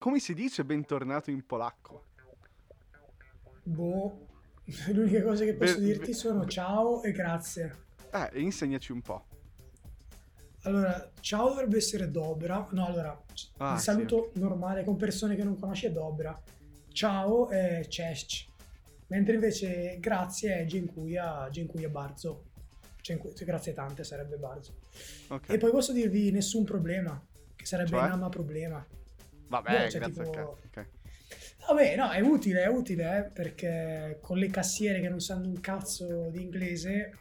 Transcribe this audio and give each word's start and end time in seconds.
come 0.00 0.18
si 0.18 0.32
dice 0.32 0.64
bentornato 0.64 1.30
in 1.30 1.44
polacco? 1.44 2.06
Boh, 3.64 4.26
le 4.64 4.98
uniche 4.98 5.22
cose 5.22 5.44
che 5.44 5.54
posso 5.54 5.74
Be- 5.78 5.84
dirti 5.84 6.14
sono 6.14 6.46
ciao 6.46 7.02
e 7.02 7.12
grazie. 7.12 7.76
Eh, 8.10 8.40
insegnaci 8.40 8.92
un 8.92 9.02
po'. 9.02 9.26
Allora, 10.62 11.10
ciao 11.20 11.48
dovrebbe 11.50 11.76
essere 11.76 12.10
dobra. 12.10 12.66
No, 12.70 12.86
allora, 12.86 13.24
Ah, 13.58 13.74
il 13.74 13.78
sì. 13.78 13.84
saluto 13.84 14.30
normale 14.36 14.84
con 14.84 14.96
persone 14.96 15.36
che 15.36 15.44
non 15.44 15.58
conosci 15.58 15.84
è 15.86 15.92
dobra. 15.92 16.34
Ciao 16.92 17.50
è 17.50 17.84
cześć. 17.86 18.48
Mentre 19.08 19.34
invece 19.34 19.98
grazie 20.00 20.60
è 20.60 20.66
dziękuję, 20.66 21.22
dziękuję 21.50 21.88
bardzo. 21.90 22.44
Dziękuję- 23.02 23.34
grazie 23.44 23.74
tante 23.74 24.02
sarebbe 24.04 24.38
bardzo. 24.38 24.72
Ok. 25.28 25.50
E 25.50 25.58
poi 25.58 25.70
posso 25.70 25.92
dirvi 25.92 26.30
nessun 26.32 26.64
problema, 26.64 27.20
che 27.56 27.66
sarebbe 27.66 27.90
Cioè? 27.90 28.08
nama 28.08 28.28
problema. 28.30 28.82
Vabbè, 29.50 29.84
boh, 29.84 29.90
cioè, 29.90 30.00
grazie 30.00 30.22
tipo- 30.22 30.30
cazzo. 30.30 30.58
ok. 30.66 30.86
Vabbè, 31.68 31.96
no, 31.96 32.10
è 32.10 32.20
utile, 32.20 32.62
è 32.62 32.68
utile, 32.68 33.18
eh, 33.18 33.22
perché 33.30 34.18
con 34.20 34.38
le 34.38 34.48
cassiere 34.48 35.00
che 35.00 35.08
non 35.08 35.20
sanno 35.20 35.48
un 35.48 35.60
cazzo 35.60 36.30
di 36.30 36.40
inglese, 36.40 37.12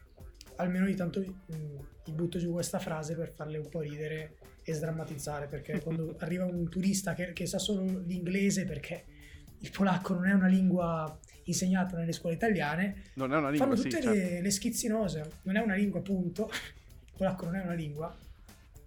almeno 0.56 0.86
ogni 0.86 0.96
tanto 0.96 1.22
gli 1.22 2.12
butto 2.12 2.40
giù 2.40 2.52
questa 2.54 2.80
frase 2.80 3.16
per 3.16 3.34
farle 3.36 3.58
un 3.58 3.70
po' 3.70 3.82
ridere 3.82 4.38
e 4.64 4.74
sdrammatizzare, 4.74 5.48
perché 5.48 5.80
quando 5.84 6.16
arriva 6.20 6.46
un 6.46 6.70
turista 6.70 7.14
che, 7.14 7.34
che 7.34 7.46
sa 7.46 7.60
solo 7.60 7.84
l'inglese, 8.06 8.66
perché 8.66 9.06
il 9.60 9.72
polacco 9.72 10.14
non 10.14 10.28
è 10.28 10.34
una 10.34 10.48
lingua 10.48 11.20
insegnata 11.44 11.98
nelle 11.98 12.12
scuole 12.12 12.36
italiane, 12.36 13.12
Non 13.16 13.34
è 13.34 13.38
una 13.38 13.50
lingua, 13.50 13.68
fanno 13.68 13.78
sì, 13.78 13.90
tutte 13.90 14.02
certo. 14.02 14.18
le, 14.18 14.42
le 14.42 14.52
schizzinose, 14.52 15.32
non 15.44 15.58
è 15.58 15.60
una 15.60 15.76
lingua, 15.76 16.02
punto. 16.02 16.50
Il 16.52 17.14
polacco 17.18 17.46
non 17.46 17.56
è 17.56 17.64
una 17.64 17.74
lingua, 17.74 18.16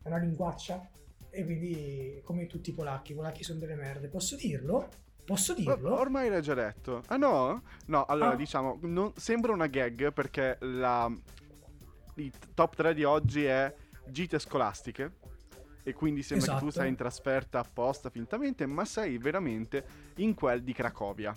è 0.03 0.09
una 0.09 0.19
linguaccia. 0.19 0.89
E 1.35 1.45
quindi, 1.45 2.21
come 2.25 2.47
tutti 2.47 2.71
i 2.71 2.73
polacchi, 2.75 3.13
i 3.13 3.15
polacchi 3.15 3.43
sono 3.43 3.59
delle 3.59 3.75
merde. 3.75 4.09
Posso 4.09 4.37
dirlo? 4.37 4.87
Posso 5.25 5.55
dirlo? 5.55 5.99
ormai 5.99 6.29
l'hai 6.29 6.43
già 6.43 6.53
detto. 6.53 7.03
Ah 7.07 7.17
no? 7.17 7.63
No, 7.87 8.05
allora 8.05 8.33
Ah. 8.33 8.37
diciamo, 8.37 8.79
non- 8.83 9.13
sembra 9.17 9.53
una 9.53 9.67
gag 9.67 10.13
perché 10.13 10.59
la, 10.61 11.11
il 12.17 12.33
top 12.55 12.75
3 12.77 12.93
di 12.93 13.05
oggi 13.05 13.45
è 13.45 13.73
gite 14.07 14.39
scolastiche. 14.39 15.13
E 15.85 15.95
quindi 15.95 16.23
sembra 16.23 16.53
che 16.55 16.59
tu 16.61 16.67
Esatto. 16.67 16.81
sei 16.83 16.89
in 16.91 16.97
trasferta 16.97 17.61
apposta 17.61 18.11
fintamente, 18.11 18.67
ma 18.67 18.85
sei 18.85 19.17
veramente 19.19 19.85
in 20.17 20.35
quel 20.35 20.63
di 20.63 20.73
Cracovia. 20.73 21.37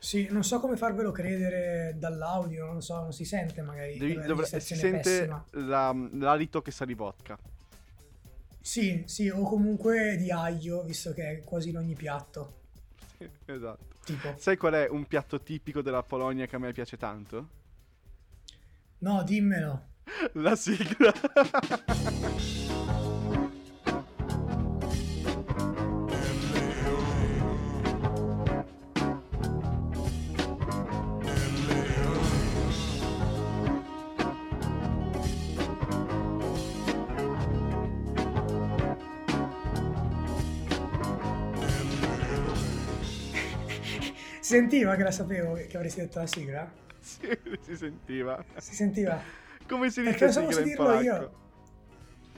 Sì, 0.00 0.28
non 0.30 0.44
so 0.44 0.60
come 0.60 0.76
farvelo 0.76 1.10
credere 1.10 1.94
dall'audio, 1.96 2.66
non 2.66 2.80
so, 2.82 3.00
non 3.00 3.12
si 3.12 3.24
sente 3.24 3.62
magari. 3.62 3.96
Devi- 3.98 4.20
dovre- 4.26 4.46
si 4.60 4.74
sente 4.76 5.26
la- 5.52 5.92
l'alito 6.12 6.60
che 6.62 6.70
sa 6.70 6.84
di 6.84 6.94
vodka. 6.94 7.36
Sì, 8.68 9.02
sì, 9.06 9.30
o 9.30 9.44
comunque 9.44 10.18
di 10.18 10.30
aglio, 10.30 10.82
visto 10.82 11.14
che 11.14 11.30
è 11.30 11.42
quasi 11.42 11.70
in 11.70 11.78
ogni 11.78 11.94
piatto. 11.94 12.64
esatto. 13.46 13.96
Tipo, 14.04 14.34
Sai 14.36 14.58
qual 14.58 14.74
è 14.74 14.86
un 14.90 15.06
piatto 15.06 15.40
tipico 15.40 15.80
della 15.80 16.02
Polonia 16.02 16.44
che 16.44 16.56
a 16.56 16.58
me 16.58 16.72
piace 16.72 16.98
tanto? 16.98 17.48
no, 18.98 19.22
dimmelo. 19.22 19.86
La 20.34 20.54
sigla. 20.54 21.14
sentiva 44.48 44.96
che 44.96 45.02
la 45.02 45.10
sapevo 45.10 45.54
che 45.54 45.76
avresti 45.76 46.00
detto 46.00 46.18
la 46.18 46.26
sigla? 46.26 46.70
sì, 47.00 47.28
si 47.60 47.76
sentiva. 47.76 48.42
Si 48.56 48.74
sentiva? 48.74 49.20
Come 49.68 49.90
si 49.90 50.02
Perché 50.02 50.26
dice 50.26 50.40
non 50.40 50.50
so 50.52 50.52
sigla 50.52 50.60
in 50.60 50.66
dirlo 50.66 50.84
polacco? 50.84 51.02
io. 51.04 51.32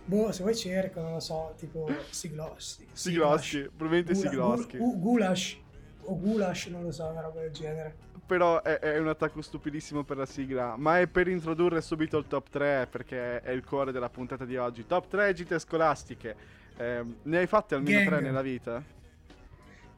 Boh, 0.05 0.33
se 0.33 0.43
vuoi 0.43 0.57
cerco, 0.57 1.01
non 1.01 1.13
lo 1.13 1.21
so, 1.21 1.55
tipo 1.57 1.89
siglo, 2.11 2.55
si- 2.59 2.85
Siglowski, 2.93 3.69
probabilmente 3.77 4.13
Gula- 4.15 4.29
Siglowski. 4.31 4.77
gu- 4.79 4.93
gu- 4.93 4.99
Gulash 5.01 5.59
o 6.03 6.19
Gulash, 6.19 6.67
non 6.67 6.83
lo 6.83 6.91
so, 6.91 7.05
una 7.07 7.21
roba 7.21 7.41
del 7.43 7.53
genere. 7.53 7.95
Però 8.27 8.61
è, 8.63 8.79
è 8.79 8.99
un 8.99 9.09
attacco 9.09 9.41
stupidissimo 9.43 10.03
per 10.03 10.17
la 10.17 10.27
sigla. 10.27 10.75
Ma 10.77 10.99
è 10.99 11.07
per 11.07 11.29
introdurre 11.29 11.81
subito 11.81 12.17
il 12.19 12.27
top 12.27 12.49
3, 12.49 12.89
perché 12.91 13.41
è 13.41 13.51
il 13.51 13.65
cuore 13.65 13.93
della 13.93 14.09
puntata 14.09 14.45
di 14.45 14.57
oggi. 14.57 14.87
Top 14.87 15.07
3 15.09 15.33
gite 15.33 15.59
scolastiche. 15.61 16.35
Ehm, 16.77 17.17
ne 17.23 17.39
hai 17.39 17.47
fatte 17.47 17.75
almeno 17.77 17.99
Gang. 17.99 18.09
3 18.09 18.21
nella 18.21 18.43
vita? 18.43 18.83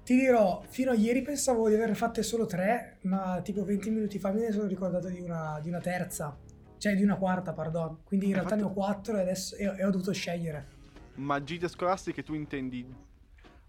Ti 0.05 0.17
dirò, 0.17 0.63
fino 0.69 0.91
a 0.91 0.95
ieri 0.95 1.23
pensavo 1.23 1.69
di 1.69 1.75
averne 1.75 1.95
fatte 1.95 2.23
solo 2.25 2.45
tre, 2.47 2.99
ma 3.03 3.41
tipo 3.43 3.65
20 3.65 3.91
minuti 3.91 4.19
fa 4.19 4.33
me 4.33 4.41
ne 4.41 4.53
sono 4.53 4.67
ricordato 4.67 5.09
di 5.09 5.21
una, 5.21 5.61
di 5.63 5.69
una 5.69 5.79
terza, 5.81 6.37
cioè 6.79 6.97
di 6.97 7.05
una 7.05 7.17
quarta, 7.17 7.53
pardon. 7.53 8.01
Quindi 8.03 8.27
in 8.27 8.33
Hai 8.33 8.39
realtà 8.39 8.57
ne 8.57 8.63
ho 8.63 8.69
fatto- 8.69 8.81
quattro 8.81 9.17
e 9.17 9.21
adesso 9.21 9.55
e, 9.55 9.65
e 9.65 9.85
ho 9.85 9.91
dovuto 9.91 10.13
scegliere. 10.13 10.67
Ma 11.15 11.41
gite 11.43 11.69
scolastiche 11.69 12.25
tu 12.25 12.35
intendi 12.35 12.85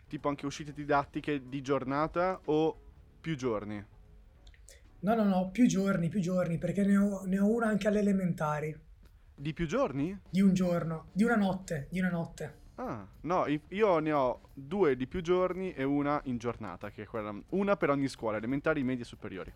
tipo 0.08 0.28
anche 0.30 0.46
uscite 0.48 0.74
didattiche 0.74 1.48
di 1.48 1.62
giornata 1.62 2.40
o 2.46 2.78
più 3.22 3.36
giorni? 3.36 3.86
No, 5.02 5.16
no, 5.16 5.24
no, 5.26 5.50
più 5.52 5.68
giorni, 5.68 6.10
più 6.10 6.20
giorni, 6.20 6.58
perché 6.58 6.84
ne 6.84 6.98
ho, 6.98 7.24
ne 7.26 7.38
ho 7.40 7.48
una 7.48 7.68
anche 7.68 7.88
alle 7.88 8.00
elementari, 8.00 8.76
Di 9.36 9.54
più 9.54 9.68
giorni? 9.68 10.18
di 10.30 10.42
un 10.42 10.54
giorno, 10.54 11.10
di 11.12 11.24
una 11.24 11.36
notte, 11.36 11.88
di 11.92 12.00
una 12.00 12.10
notte. 12.10 12.62
Ah, 12.76 13.08
no, 13.22 13.46
io 13.70 14.00
ne 14.00 14.12
ho 14.12 14.50
due 14.54 14.96
di 14.96 15.08
più 15.08 15.22
giorni 15.22 15.74
e 15.74 15.84
una 15.84 16.20
in 16.26 16.38
giornata, 16.38 16.90
che 16.92 17.04
è 17.04 17.06
quella, 17.06 17.36
una 17.50 17.78
per 17.78 17.90
ogni 17.90 18.08
scuola, 18.08 18.38
elementari, 18.38 18.84
medie 18.84 19.04
e 19.04 19.06
superiori. 19.08 19.54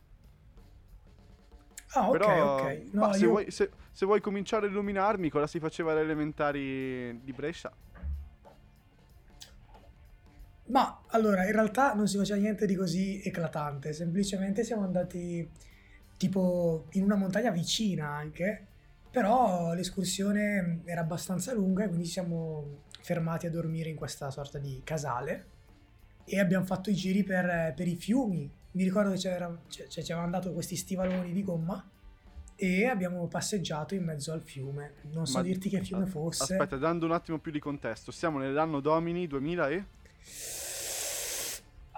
Ah, 1.95 2.09
ok, 2.09 2.19
Però, 2.19 2.43
ok. 2.45 2.93
No, 2.93 3.01
ma 3.01 3.13
se, 3.13 3.25
io- 3.25 3.29
vuoi, 3.29 3.51
se- 3.51 3.71
se 3.91 4.05
vuoi 4.05 4.21
cominciare 4.21 4.67
a 4.67 4.69
illuminarmi 4.69 5.29
cosa 5.29 5.47
si 5.47 5.59
faceva 5.59 5.91
alle 5.91 6.01
elementari 6.01 7.21
di 7.23 7.33
Brescia? 7.33 7.75
Ma 10.69 11.01
allora, 11.07 11.45
in 11.45 11.53
realtà 11.53 11.93
non 11.93 12.07
si 12.07 12.17
faceva 12.17 12.39
niente 12.39 12.65
di 12.65 12.75
così 12.75 13.21
eclatante, 13.23 13.93
semplicemente 13.93 14.63
siamo 14.65 14.83
andati 14.83 15.49
tipo 16.17 16.87
in 16.91 17.03
una 17.03 17.15
montagna 17.15 17.51
vicina 17.51 18.09
anche, 18.09 18.67
però 19.09 19.73
l'escursione 19.73 20.81
era 20.85 21.01
abbastanza 21.01 21.53
lunga 21.53 21.85
e 21.85 21.87
quindi 21.87 22.05
siamo 22.05 22.81
fermati 23.07 23.45
a 23.45 23.49
dormire 23.49 23.89
in 23.89 23.95
questa 23.95 24.29
sorta 24.31 24.57
di 24.57 24.81
casale 24.83 25.45
e 26.25 26.41
abbiamo 26.41 26.65
fatto 26.65 26.89
i 26.89 26.93
giri 26.93 27.23
per, 27.23 27.73
per 27.73 27.87
i 27.87 27.95
fiumi. 27.95 28.51
Mi 28.71 28.83
ricordo 28.83 29.11
che 29.11 29.17
c'era, 29.17 29.57
cioè, 29.69 29.87
ci 29.87 30.11
avevano 30.11 30.31
dato 30.31 30.51
questi 30.51 30.75
stivaloni 30.75 31.31
di 31.31 31.41
gomma 31.41 31.81
e 32.57 32.85
abbiamo 32.85 33.25
passeggiato 33.27 33.95
in 33.95 34.03
mezzo 34.03 34.33
al 34.33 34.41
fiume. 34.41 34.95
Non 35.13 35.25
so 35.25 35.37
Ma- 35.37 35.43
dirti 35.43 35.69
che 35.69 35.81
fiume 35.81 36.05
fosse. 36.05 36.53
Aspetta, 36.55 36.75
dando 36.75 37.05
un 37.05 37.13
attimo 37.13 37.39
più 37.39 37.49
di 37.53 37.59
contesto, 37.59 38.11
siamo 38.11 38.39
nell'anno 38.39 38.81
Domini 38.81 39.25
2000 39.25 39.69
e... 39.69 39.85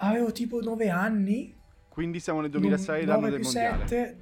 Avevo 0.02 0.31
tipo 0.31 0.62
9 0.62 0.90
anni, 0.90 1.56
Quindi 1.90 2.19
siamo 2.19 2.40
nel 2.42 2.52
2006, 2.52 3.06
l'anno 3.06 3.22
9 3.22 3.31
del 3.31 3.40
più 3.40 3.50
mondiale. 3.50 3.88
7. 3.88 4.18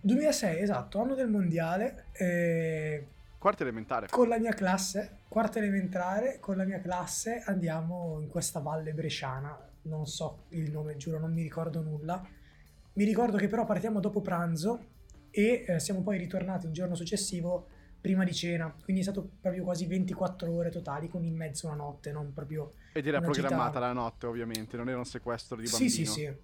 2006, 0.00 0.60
esatto, 0.60 1.00
anno 1.00 1.14
del 1.14 1.28
mondiale. 1.30 2.06
eh, 2.12 3.06
Quarta 3.44 3.62
elementare. 3.62 4.06
con 4.10 4.26
la 4.26 4.38
mia 4.38 4.54
classe, 4.54 5.18
quarta 5.28 5.58
elementare, 5.58 6.38
con 6.40 6.56
la 6.56 6.64
mia 6.64 6.80
classe 6.80 7.42
andiamo 7.44 8.18
in 8.22 8.26
questa 8.26 8.60
valle 8.60 8.94
bresciana. 8.94 9.54
Non 9.82 10.06
so 10.06 10.44
il 10.52 10.70
nome, 10.70 10.96
giuro, 10.96 11.18
non 11.18 11.30
mi 11.30 11.42
ricordo 11.42 11.82
nulla. 11.82 12.26
Mi 12.94 13.04
ricordo 13.04 13.36
che 13.36 13.46
però 13.48 13.66
partiamo 13.66 14.00
dopo 14.00 14.22
pranzo 14.22 14.86
e 15.30 15.66
eh, 15.68 15.78
siamo 15.78 16.00
poi 16.00 16.16
ritornati 16.16 16.64
il 16.64 16.72
giorno 16.72 16.94
successivo 16.94 17.66
prima 18.00 18.24
di 18.24 18.32
cena. 18.32 18.74
Quindi 18.82 19.02
è 19.02 19.04
stato 19.04 19.28
proprio 19.38 19.62
quasi 19.62 19.84
24 19.84 20.50
ore 20.50 20.70
totali 20.70 21.10
con 21.10 21.22
in 21.22 21.36
mezzo 21.36 21.66
una 21.66 21.76
notte, 21.76 22.12
non 22.12 22.32
proprio... 22.32 22.72
Ed 22.94 23.06
era 23.06 23.20
programmata 23.20 23.72
gita- 23.72 23.80
la 23.80 23.92
notte, 23.92 24.24
ovviamente, 24.24 24.78
non 24.78 24.88
era 24.88 24.96
un 24.96 25.04
sequestro 25.04 25.58
di 25.58 25.66
Sì, 25.66 25.72
bambino. 25.72 25.90
sì, 25.90 26.06
sì. 26.06 26.34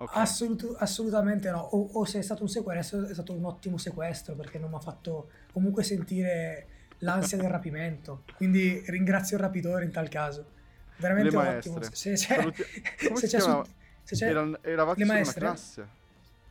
Ok. 0.00 0.10
Assolutu- 0.14 0.76
assolutamente 0.78 1.50
no. 1.50 1.58
O, 1.60 1.90
o 1.92 2.04
se 2.04 2.18
è 2.20 2.22
stato 2.22 2.42
un 2.42 2.48
sequestro, 2.48 3.06
è 3.06 3.12
stato 3.12 3.32
un 3.32 3.44
ottimo 3.44 3.78
sequestro 3.78 4.34
perché 4.34 4.58
non 4.58 4.70
mi 4.70 4.76
ha 4.76 4.80
fatto 4.80 5.30
comunque 5.52 5.82
sentire 5.82 6.66
l'ansia 6.98 7.36
del 7.36 7.48
rapimento. 7.50 8.22
Quindi 8.36 8.82
ringrazio 8.86 9.36
il 9.36 9.42
rapitore 9.42 9.84
in 9.84 9.90
tal 9.90 10.08
caso. 10.08 10.56
Veramente 10.96 11.30
Le 11.30 11.36
ottimo. 11.36 11.82
Se 11.82 12.12
c'è, 12.12 12.16
Saluti- 12.16 12.62
se 13.14 13.26
c'è 13.26 13.40
su- 13.40 13.62
se 14.04 14.14
c'è- 14.14 14.28
Era- 14.28 14.58
eravate 14.62 14.98
le 15.00 15.04
solo 15.06 15.18
maestre? 15.18 15.40
una 15.44 15.50
classe. 15.54 15.88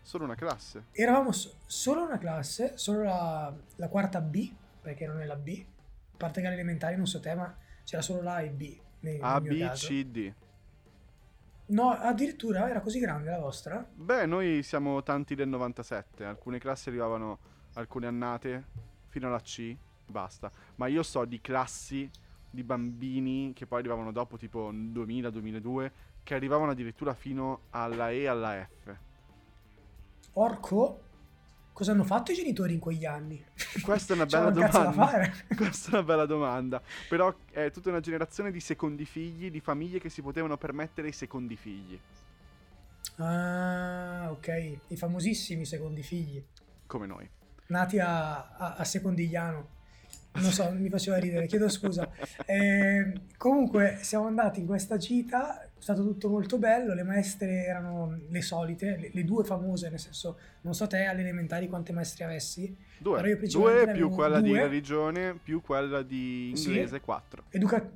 Solo 0.02 0.24
una 0.26 0.36
classe. 0.36 0.84
Eravamo 0.92 1.32
so- 1.32 1.54
solo 1.66 2.04
una 2.04 2.18
classe, 2.18 2.74
solo 2.76 3.04
la, 3.04 3.54
la 3.78 3.88
quarta 3.90 4.22
B, 4.22 4.52
perché 4.82 5.06
non 5.08 5.20
è 5.22 5.26
la 5.26 5.36
B. 5.36 5.64
A 6.14 6.18
parte 6.18 6.40
che 6.42 6.48
alle 6.48 6.56
elementari, 6.56 6.96
non 6.96 7.08
so 7.08 7.20
te, 7.20 7.34
ma 7.36 7.54
c'era 7.84 8.02
solo 8.02 8.22
la 8.22 8.40
e 8.40 8.50
B. 8.50 8.78
nel- 9.02 9.20
A, 9.22 9.40
nel 9.40 9.54
B, 9.56 9.60
caso. 9.60 9.88
C, 9.88 10.04
D. 10.06 10.34
No, 11.68 11.90
addirittura 11.90 12.70
era 12.70 12.80
così 12.80 13.00
grande 13.00 13.30
la 13.30 13.40
vostra? 13.40 13.86
Beh, 13.94 14.26
noi 14.26 14.64
siamo 14.64 15.04
tanti 15.04 15.36
del 15.36 15.50
97. 15.50 16.24
Alcune 16.24 16.60
classi 16.60 16.88
arrivavano 16.90 17.40
alcune 17.74 18.08
annate 18.08 18.66
fino 19.08 19.28
alla 19.28 19.42
C, 19.42 19.76
basta. 20.06 20.50
Ma 20.76 20.88
io 20.88 21.04
so 21.04 21.26
di 21.26 21.42
classi 21.42 22.10
di 22.50 22.64
bambini 22.64 23.52
che 23.54 23.68
poi 23.68 23.80
arrivavano 23.80 24.12
dopo, 24.12 24.38
tipo 24.38 24.72
2000-2002, 24.72 25.92
che 26.24 26.36
arrivavano 26.36 26.72
addirittura 26.72 27.14
fino 27.14 27.62
alla 27.72 28.12
E 28.12 28.22
e 28.22 28.28
alla 28.28 28.66
F. 28.66 28.96
Orco? 30.34 31.02
Cosa 31.78 31.92
hanno 31.92 32.06
fatto 32.06 32.32
i 32.32 32.34
genitori 32.34 32.74
in 32.74 32.80
quegli 32.80 33.06
anni? 33.06 33.46
Questa 33.84 34.14
è 34.14 34.16
una 34.16 34.26
bella 34.26 34.50
domanda. 34.50 35.32
Questa 35.56 35.92
è 35.92 35.94
una 35.94 36.04
bella 36.04 36.26
domanda. 36.26 36.82
Però 37.08 37.32
è 37.52 37.70
tutta 37.70 37.90
una 37.90 38.00
generazione 38.00 38.50
di 38.50 38.60
secondi 38.60 39.06
figli, 39.06 39.52
di 39.52 39.60
famiglie 39.60 40.00
che 40.00 40.10
si 40.10 40.24
potevano 40.24 40.58
permettere 40.58 41.10
i 41.10 41.12
secondi 41.12 41.56
figli. 41.56 42.00
Ah, 43.18 44.26
ok. 44.32 44.78
I 44.88 44.98
famosissimi 44.98 45.66
secondi 45.66 46.02
figli. 46.02 46.44
Come 46.88 47.06
noi. 47.06 47.30
Nati 47.68 48.00
a, 48.00 48.56
a, 48.56 48.74
a 48.74 48.84
Secondigliano. 48.84 49.76
Non 50.42 50.52
so, 50.52 50.72
mi 50.72 50.90
faceva 50.90 51.18
ridere, 51.18 51.46
chiedo 51.48 51.70
scusa. 51.70 52.10
Eh, 52.46 53.14
comunque 53.38 53.98
siamo 54.02 54.28
andati 54.28 54.60
in 54.60 54.66
questa 54.66 54.98
gita, 54.98 55.64
è 55.64 55.68
stato 55.78 56.04
tutto 56.04 56.30
molto 56.30 56.58
bello, 56.58 56.94
le 56.94 57.04
maestre 57.04 57.66
erano 57.66 58.20
le 58.30 58.42
solite, 58.42 58.98
le, 58.98 59.10
le 59.14 59.24
due 59.24 59.44
famose, 59.44 59.90
nel 59.90 60.00
senso, 60.00 60.38
non 60.62 60.74
so 60.74 60.88
te 60.88 61.04
alle 61.06 61.22
elementari 61.22 61.68
quante 61.68 61.94
maestre 61.94 62.26
avessi. 62.26 62.76
Due, 62.98 63.16
però 63.16 63.28
io 63.28 63.40
due 63.50 63.92
più 63.92 64.10
quella 64.10 64.40
due. 64.40 64.50
di 64.50 64.58
religione, 64.58 65.36
più 65.36 65.62
quella 65.62 66.02
di 66.02 66.50
inglese, 66.50 66.96
sì. 66.98 67.02
quattro. 67.02 67.44
Educa- 67.50 67.90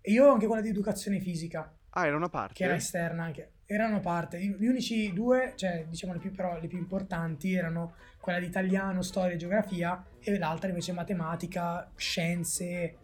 e 0.00 0.12
io 0.12 0.30
anche 0.32 0.46
quella 0.46 0.62
di 0.62 0.68
educazione 0.68 1.20
fisica. 1.20 1.72
Ah, 1.90 2.06
era 2.06 2.16
una 2.16 2.28
parte? 2.28 2.54
Che 2.54 2.64
era 2.64 2.74
esterna 2.74 3.24
anche. 3.24 3.52
Erano 3.70 4.00
parte. 4.00 4.40
Gli 4.40 4.66
unici 4.66 5.12
due, 5.12 5.52
cioè 5.54 5.84
diciamo 5.90 6.14
le 6.14 6.18
più, 6.18 6.32
però, 6.32 6.58
le 6.58 6.68
più 6.68 6.78
importanti, 6.78 7.52
erano 7.52 7.96
quella 8.18 8.38
di 8.38 8.46
italiano, 8.46 9.02
storia 9.02 9.34
e 9.34 9.36
geografia 9.36 10.02
e 10.18 10.38
l'altra 10.38 10.70
invece 10.70 10.92
matematica, 10.92 11.90
scienze 11.94 12.96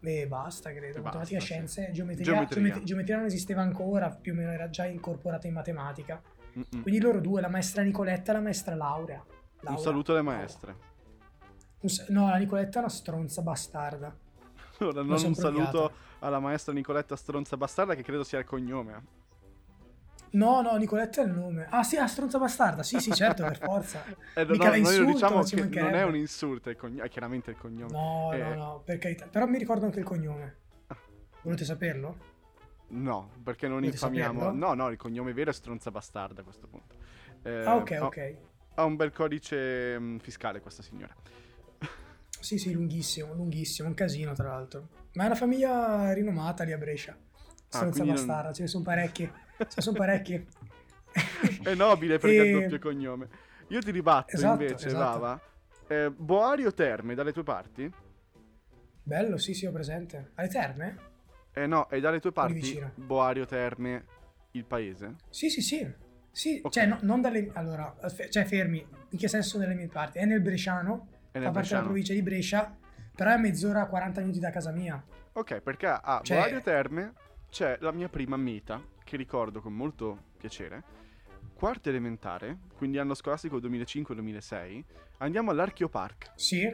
e 0.00 0.26
basta, 0.26 0.70
credo. 0.72 0.96
E 0.96 1.00
matematica, 1.02 1.36
basta, 1.36 1.38
scienze, 1.38 1.84
sì. 1.88 1.92
geometria, 1.92 2.24
geometria. 2.24 2.56
Geometria, 2.56 2.84
geometria. 2.84 3.16
non 3.16 3.26
esisteva 3.26 3.60
ancora, 3.60 4.08
più 4.08 4.32
o 4.32 4.34
meno 4.34 4.50
era 4.50 4.70
già 4.70 4.86
incorporata 4.86 5.46
in 5.46 5.52
matematica. 5.52 6.22
Mm-mm. 6.56 6.80
Quindi 6.80 7.00
loro 7.00 7.20
due, 7.20 7.42
la 7.42 7.50
maestra 7.50 7.82
Nicoletta 7.82 8.30
e 8.30 8.34
la 8.34 8.40
maestra 8.40 8.74
Laurea. 8.74 9.22
Laurea. 9.60 9.78
Un 9.78 9.78
saluto 9.78 10.12
alle 10.12 10.22
maestre. 10.22 10.74
No, 12.08 12.30
la 12.30 12.36
Nicoletta 12.36 12.78
è 12.78 12.80
una 12.80 12.88
stronza 12.88 13.42
bastarda. 13.42 14.16
Allora, 14.80 15.02
non 15.02 15.22
un 15.22 15.34
saluto 15.34 15.92
alla 16.20 16.38
maestra 16.38 16.72
Nicoletta 16.72 17.16
Stronza 17.16 17.56
Bastarda, 17.56 17.96
che 17.96 18.02
credo 18.02 18.22
sia 18.22 18.38
il 18.38 18.44
cognome. 18.44 19.17
No, 20.30 20.60
no, 20.60 20.76
Nicoletta 20.76 21.22
è 21.22 21.24
il 21.24 21.32
nome. 21.32 21.66
Ah, 21.70 21.82
sì, 21.82 21.96
la 21.96 22.06
stronza 22.06 22.38
bastarda. 22.38 22.82
Sì, 22.82 23.00
sì, 23.00 23.12
certo, 23.12 23.44
per 23.44 23.58
forza. 23.58 24.04
eh, 24.34 24.44
no, 24.44 24.50
Mica 24.50 24.68
no, 24.68 24.74
insulto, 24.74 25.12
diciamo 25.12 25.42
che 25.42 25.80
non 25.80 25.94
è 25.94 26.02
un 26.04 26.16
insulto, 26.16 26.70
è, 26.70 26.76
cogn- 26.76 27.00
è 27.00 27.08
chiaramente 27.08 27.50
il 27.50 27.56
cognome. 27.56 27.92
No, 27.92 28.32
eh... 28.32 28.38
no, 28.38 28.54
no, 28.54 28.82
per 28.84 28.98
carità. 28.98 29.26
Però 29.26 29.46
mi 29.46 29.58
ricordo 29.58 29.86
anche 29.86 30.00
il 30.00 30.04
cognome. 30.04 30.56
Volete 31.42 31.64
saperlo? 31.64 32.36
No, 32.88 33.30
perché 33.42 33.66
non 33.66 33.78
Volete 33.78 33.94
infamiamo. 33.94 34.40
Saperlo? 34.40 34.66
No, 34.66 34.74
no, 34.74 34.90
il 34.90 34.96
cognome 34.96 35.32
vero 35.32 35.50
è 35.50 35.54
stronza 35.54 35.90
bastarda 35.90 36.40
a 36.40 36.44
questo 36.44 36.66
punto. 36.66 36.94
Eh, 37.42 37.64
ah, 37.64 37.76
ok, 37.76 37.98
ok. 38.00 38.36
Ha 38.74 38.84
un 38.84 38.96
bel 38.96 39.12
codice 39.12 39.98
mh, 39.98 40.04
mm, 40.04 40.16
fiscale 40.18 40.60
questa 40.60 40.82
signora. 40.82 41.14
Sì, 42.40 42.56
sì, 42.56 42.70
lunghissimo, 42.70 43.34
lunghissimo, 43.34 43.88
un 43.88 43.94
casino 43.94 44.32
tra 44.32 44.50
l'altro. 44.50 44.90
Ma 45.14 45.24
è 45.24 45.26
una 45.26 45.34
famiglia 45.34 46.12
rinomata 46.12 46.62
lì 46.62 46.72
a 46.72 46.78
Brescia. 46.78 47.16
Stronza 47.66 48.04
ah, 48.04 48.06
bastarda, 48.06 48.42
non... 48.44 48.54
ce 48.54 48.62
ne 48.62 48.68
sono 48.68 48.84
parecchi. 48.84 49.28
Ce 49.58 49.74
ne 49.76 49.82
sono 49.82 49.96
parecchi. 49.96 50.46
è 51.62 51.74
nobile 51.74 52.18
perché 52.18 52.36
e... 52.36 52.56
ha 52.56 52.60
doppio 52.60 52.78
cognome. 52.78 53.28
Io 53.68 53.80
ti 53.80 53.90
ribatto 53.90 54.36
esatto, 54.36 54.62
invece, 54.62 54.86
esatto. 54.86 55.02
Lava. 55.02 55.40
Eh, 55.86 56.10
Boario 56.10 56.72
Terme, 56.72 57.14
dalle 57.14 57.32
tue 57.32 57.42
parti? 57.42 57.90
Bello, 59.02 59.36
sì, 59.38 59.54
sì, 59.54 59.66
ho 59.66 59.72
presente. 59.72 60.32
Alle 60.34 60.48
Terme? 60.48 60.96
Eh 61.52 61.66
no, 61.66 61.88
è 61.88 61.98
dalle 61.98 62.20
tue 62.20 62.30
parti 62.30 62.80
Boario 62.94 63.46
Terme, 63.46 64.04
il 64.52 64.64
paese? 64.64 65.16
Sì, 65.30 65.50
sì, 65.50 65.60
sì. 65.60 66.06
Sì, 66.30 66.60
okay. 66.62 66.70
cioè 66.70 66.86
no, 66.86 66.98
non 67.02 67.20
dalle... 67.20 67.50
Allora, 67.54 67.96
cioè 68.30 68.44
fermi, 68.44 68.86
in 69.10 69.18
che 69.18 69.28
senso 69.28 69.58
dalle 69.58 69.74
mie 69.74 69.88
parti? 69.88 70.18
È 70.18 70.24
nel 70.24 70.40
Bresciano, 70.40 71.08
è 71.32 71.38
nel 71.38 71.48
fa 71.48 71.52
parte 71.52 71.68
della 71.70 71.82
provincia 71.82 72.12
di 72.12 72.22
Brescia, 72.22 72.76
però 73.14 73.32
è 73.32 73.38
mezz'ora, 73.38 73.86
40 73.86 74.20
minuti 74.20 74.38
da 74.38 74.50
casa 74.50 74.70
mia. 74.70 75.02
Ok, 75.32 75.60
perché 75.60 75.86
a 75.86 76.20
cioè... 76.22 76.36
Boario 76.36 76.60
Terme 76.60 77.12
c'è 77.50 77.76
la 77.80 77.90
mia 77.90 78.08
prima 78.08 78.36
meta, 78.36 78.80
che 79.08 79.16
ricordo 79.16 79.62
con 79.62 79.72
molto 79.72 80.24
piacere. 80.36 80.84
Quarta 81.54 81.88
elementare, 81.88 82.58
quindi 82.76 82.98
anno 82.98 83.14
scolastico 83.14 83.56
2005-2006, 83.56 84.84
andiamo 85.18 85.50
all'Archeopark. 85.50 86.32
Sì. 86.36 86.70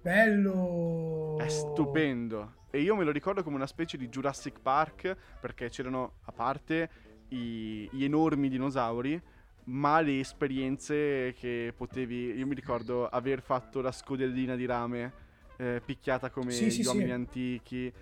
Bello! 0.00 1.36
È 1.38 1.48
stupendo. 1.48 2.62
E 2.70 2.80
io 2.80 2.96
me 2.96 3.04
lo 3.04 3.10
ricordo 3.10 3.42
come 3.42 3.56
una 3.56 3.66
specie 3.66 3.98
di 3.98 4.08
Jurassic 4.08 4.60
Park, 4.60 5.14
perché 5.40 5.68
c'erano, 5.68 6.14
a 6.22 6.32
parte 6.32 6.90
i, 7.28 7.86
gli 7.92 8.02
enormi 8.02 8.48
dinosauri, 8.48 9.20
ma 9.64 10.00
le 10.00 10.20
esperienze 10.20 11.34
che 11.34 11.74
potevi... 11.76 12.32
Io 12.32 12.46
mi 12.46 12.54
ricordo 12.54 13.06
aver 13.06 13.42
fatto 13.42 13.82
la 13.82 13.92
scodellina 13.92 14.56
di 14.56 14.64
rame 14.64 15.12
eh, 15.58 15.82
picchiata 15.84 16.30
come 16.30 16.50
sì, 16.50 16.64
gli 16.64 16.70
sì, 16.70 16.86
uomini 16.86 17.06
sì. 17.06 17.12
antichi 17.12 17.92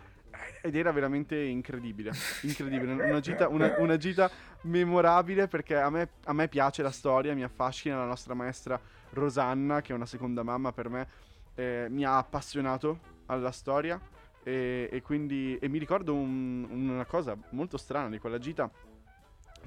ed 0.61 0.75
era 0.77 0.93
veramente 0.93 1.37
incredibile, 1.41 2.13
incredibile, 2.43 2.93
una 2.93 3.21
gita, 3.21 3.49
una, 3.49 3.75
una 3.79 3.97
gita 3.97 4.31
memorabile 4.63 5.49
perché 5.49 5.77
a 5.77 5.91
me, 5.91 6.09
a 6.25 6.33
me, 6.33 6.49
piace 6.49 6.83
la 6.83 6.91
storia, 6.91 7.35
mi 7.35 7.43
affascina 7.43 7.97
la 7.97 8.07
nostra 8.07 8.35
maestra 8.35 8.81
Rosanna, 9.11 9.81
che 9.81 9.93
è 9.93 9.97
una 9.97 10.07
seconda 10.07 10.43
mamma 10.43 10.73
per 10.73 10.89
me, 10.89 11.09
eh, 11.55 11.87
mi 11.89 12.05
ha 12.05 12.17
appassionato 12.19 12.99
alla 13.27 13.53
storia. 13.53 14.01
E, 14.45 14.89
e 14.91 15.03
quindi 15.03 15.57
e 15.59 15.69
mi 15.69 15.79
ricordo 15.79 16.15
un, 16.15 16.67
una 16.69 17.05
cosa 17.05 17.37
molto 17.51 17.77
strana 17.77 18.09
di 18.09 18.19
quella 18.19 18.39
gita, 18.39 18.69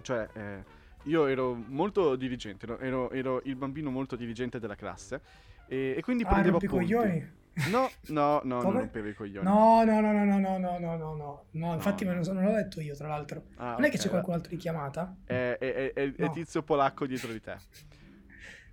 cioè 0.01 0.27
eh, 0.33 0.63
io 1.04 1.27
ero 1.27 1.54
molto 1.54 2.16
dirigente, 2.16 2.66
ero, 2.80 3.10
ero, 3.12 3.42
il 3.45 3.56
bambino 3.56 3.89
molto 3.89 4.16
dirigente 4.16 4.60
della 4.60 4.75
classe. 4.75 5.22
E, 5.68 5.95
e 5.98 6.01
quindi 6.01 6.24
ah, 6.24 6.27
prendevo 6.27 6.57
appunti. 6.57 6.75
coglioni? 6.75 7.44
No, 7.69 7.89
no, 8.07 8.41
no, 8.43 8.59
Come? 8.59 8.71
non 8.73 8.81
rompevo 8.81 9.07
i 9.07 9.13
coglioni. 9.13 9.45
No, 9.45 9.83
no, 9.85 10.01
no, 10.01 10.11
no, 10.11 10.25
no, 10.25 10.37
no, 10.37 10.57
no, 10.57 10.77
no, 10.77 10.97
no, 10.97 11.15
no, 11.15 11.45
no. 11.51 11.73
infatti 11.73 12.03
no. 12.03 12.11
Me 12.11 12.19
non, 12.19 12.35
non 12.35 12.43
l'ho 12.43 12.51
detto 12.51 12.81
io, 12.81 12.95
tra 12.95 13.07
l'altro. 13.07 13.45
Ah, 13.55 13.63
non 13.63 13.73
okay, 13.75 13.87
è 13.87 13.91
che 13.91 13.97
c'è 13.97 14.09
qualcun 14.09 14.33
altro 14.33 14.49
di 14.49 14.57
chiamata? 14.57 15.15
È, 15.23 15.57
è, 15.57 15.93
è, 15.93 16.13
no. 16.17 16.25
è 16.25 16.29
tizio 16.31 16.63
polacco 16.63 17.05
dietro 17.05 17.31
di 17.31 17.39
te. 17.39 17.57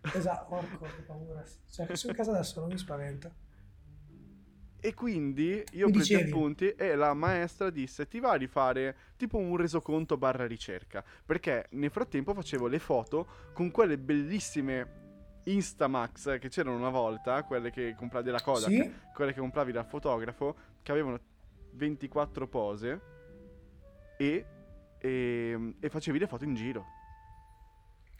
esatto, 0.14 0.46
porco, 0.48 0.84
che 0.84 1.02
paura. 1.02 1.44
Cioè, 1.70 1.94
sono 1.94 2.12
in 2.12 2.18
casa 2.18 2.32
adesso, 2.32 2.60
non 2.60 2.68
mi 2.70 2.78
spaventa. 2.78 3.32
E 4.84 4.94
quindi 4.94 5.62
io 5.74 5.86
ho 5.86 5.90
preso 5.90 6.18
appunti 6.18 6.70
e 6.70 6.96
la 6.96 7.14
maestra 7.14 7.70
disse 7.70 8.08
ti 8.08 8.18
va 8.18 8.32
a 8.32 8.34
rifare 8.34 8.96
tipo 9.16 9.38
un 9.38 9.56
resoconto 9.56 10.16
barra 10.16 10.44
ricerca. 10.44 11.04
Perché 11.24 11.68
nel 11.70 11.90
frattempo 11.90 12.34
facevo 12.34 12.66
le 12.66 12.80
foto 12.80 13.26
con 13.52 13.70
quelle 13.70 13.96
bellissime 13.96 15.01
Instamax 15.44 16.38
che 16.38 16.48
c'erano 16.48 16.76
una 16.76 16.90
volta, 16.90 17.42
quelle 17.42 17.70
che 17.70 17.94
compravi 17.96 18.24
della 18.24 18.40
Kodak, 18.40 18.70
sì? 18.70 18.94
quelle 19.14 19.32
che 19.32 19.40
compravi 19.40 19.72
dal 19.72 19.86
fotografo, 19.86 20.56
che 20.82 20.92
avevano 20.92 21.18
24 21.72 22.46
pose 22.48 23.00
e, 24.16 24.46
e, 24.98 25.74
e 25.80 25.88
facevi 25.88 26.18
le 26.18 26.26
foto 26.26 26.44
in 26.44 26.54
giro. 26.54 26.86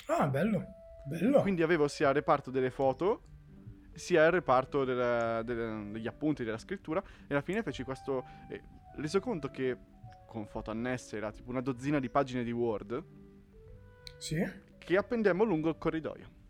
Ah, 0.07 0.27
bello, 0.27 0.65
bello. 1.07 1.41
Quindi 1.43 1.63
avevo 1.63 1.87
sia 1.89 2.09
il 2.09 2.15
reparto 2.15 2.51
delle 2.51 2.71
foto 2.71 3.23
sia 3.95 4.25
il 4.25 4.31
reparto 4.31 4.85
della, 4.85 5.43
della, 5.43 5.83
degli 5.91 6.07
appunti 6.07 6.45
della 6.45 6.59
scrittura 6.59 7.03
e 7.03 7.35
alla 7.35 7.43
fine 7.43 7.63
feci 7.63 7.83
questo 7.83 8.25
eh, 8.49 8.63
reso 8.97 9.21
conto 9.21 9.51
che 9.51 9.77
con 10.27 10.47
foto 10.47 10.71
annesse 10.71 11.19
era 11.19 11.31
tipo 11.31 11.51
una 11.51 11.61
dozzina 11.61 12.01
di 12.01 12.09
pagine 12.09 12.43
di 12.43 12.53
Word 12.53 13.05
sì 14.17 14.43
che 14.79 14.97
appendemmo 14.97 15.45
lungo 15.45 15.69
il 15.69 15.77
corridoio 15.77 16.41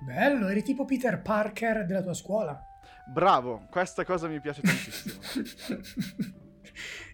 Bello, 0.00 0.48
eri 0.48 0.62
tipo 0.62 0.84
Peter 0.84 1.20
Parker 1.20 1.84
della 1.84 2.02
tua 2.02 2.14
scuola. 2.14 2.60
Bravo, 3.06 3.66
questa 3.70 4.04
cosa 4.04 4.28
mi 4.28 4.40
piace 4.40 4.60
tantissimo. 4.62 5.18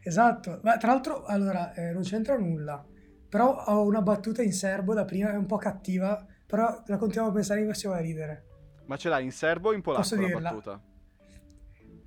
esatto, 0.03 0.61
ma 0.63 0.77
tra 0.77 0.93
l'altro, 0.93 1.25
allora, 1.25 1.73
eh, 1.73 1.93
non 1.93 2.03
c'entra 2.03 2.37
nulla, 2.37 2.85
però 3.29 3.65
ho 3.67 3.85
una 3.85 4.03
battuta 4.03 4.43
in 4.43 4.53
serbo 4.53 4.93
da 4.93 5.05
prima, 5.05 5.33
è 5.33 5.37
un 5.37 5.47
po' 5.47 5.57
cattiva, 5.57 6.27
però 6.47 6.83
la 6.87 6.97
continuiamo 6.97 7.31
a 7.31 7.35
pensare 7.35 7.61
che 7.61 7.67
faceva 7.67 7.99
ridere. 7.99 8.47
Ma 8.87 8.97
ce 8.97 9.09
l'hai 9.09 9.25
in 9.25 9.33
serbo 9.33 9.71
o 9.71 9.73
in 9.73 9.81
polacco 9.81 10.03
Posso 10.03 10.17
dirla? 10.17 10.51
battuta? 10.51 10.81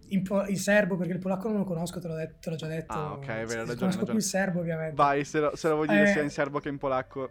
In, 0.09 0.23
po- 0.23 0.45
in, 0.45 0.57
serbo, 0.57 0.95
perché 0.95 1.13
il 1.13 1.19
polacco 1.19 1.47
non 1.49 1.57
lo 1.57 1.63
conosco, 1.63 1.99
te 1.99 2.07
l'ho, 2.07 2.15
detto, 2.15 2.35
te 2.39 2.49
l'ho 2.49 2.55
già 2.55 2.67
detto. 2.67 2.93
Ah, 2.93 3.13
ok, 3.13 3.25
vero, 3.25 3.37
ragione. 3.37 3.65
Conosco 3.65 3.83
ragione. 3.85 4.03
più 4.05 4.15
il 4.15 4.23
serbo, 4.23 4.59
ovviamente. 4.59 4.95
Vai, 4.95 5.25
se 5.25 5.39
lo, 5.39 5.55
se 5.55 5.67
lo 5.67 5.75
vuoi 5.75 5.87
dire 5.87 6.03
eh, 6.03 6.07
sia 6.07 6.21
in 6.21 6.29
serbo 6.29 6.59
che 6.59 6.69
in 6.69 6.77
polacco 6.77 7.29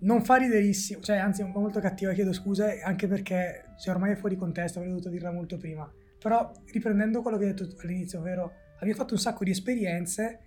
non 0.00 0.22
fa 0.24 0.36
riderissimo, 0.36 1.00
cioè 1.00 1.16
anzi 1.16 1.40
è 1.40 1.44
un 1.44 1.52
po' 1.52 1.60
molto 1.60 1.80
cattiva, 1.80 2.12
chiedo 2.12 2.32
scuse, 2.32 2.80
anche 2.82 3.06
perché 3.08 3.64
cioè, 3.78 3.94
ormai 3.94 4.12
è 4.12 4.16
fuori 4.16 4.36
contesto, 4.36 4.78
avrei 4.78 4.92
dovuto 4.92 5.10
dirla 5.10 5.30
molto 5.32 5.56
prima. 5.56 5.90
Però 6.20 6.50
riprendendo 6.72 7.22
quello 7.22 7.36
che 7.38 7.46
hai 7.46 7.54
detto 7.54 7.76
all'inizio, 7.82 8.18
ovvero 8.20 8.52
abbiamo 8.76 8.98
fatto 8.98 9.14
un 9.14 9.20
sacco 9.20 9.44
di 9.44 9.50
esperienze, 9.50 10.40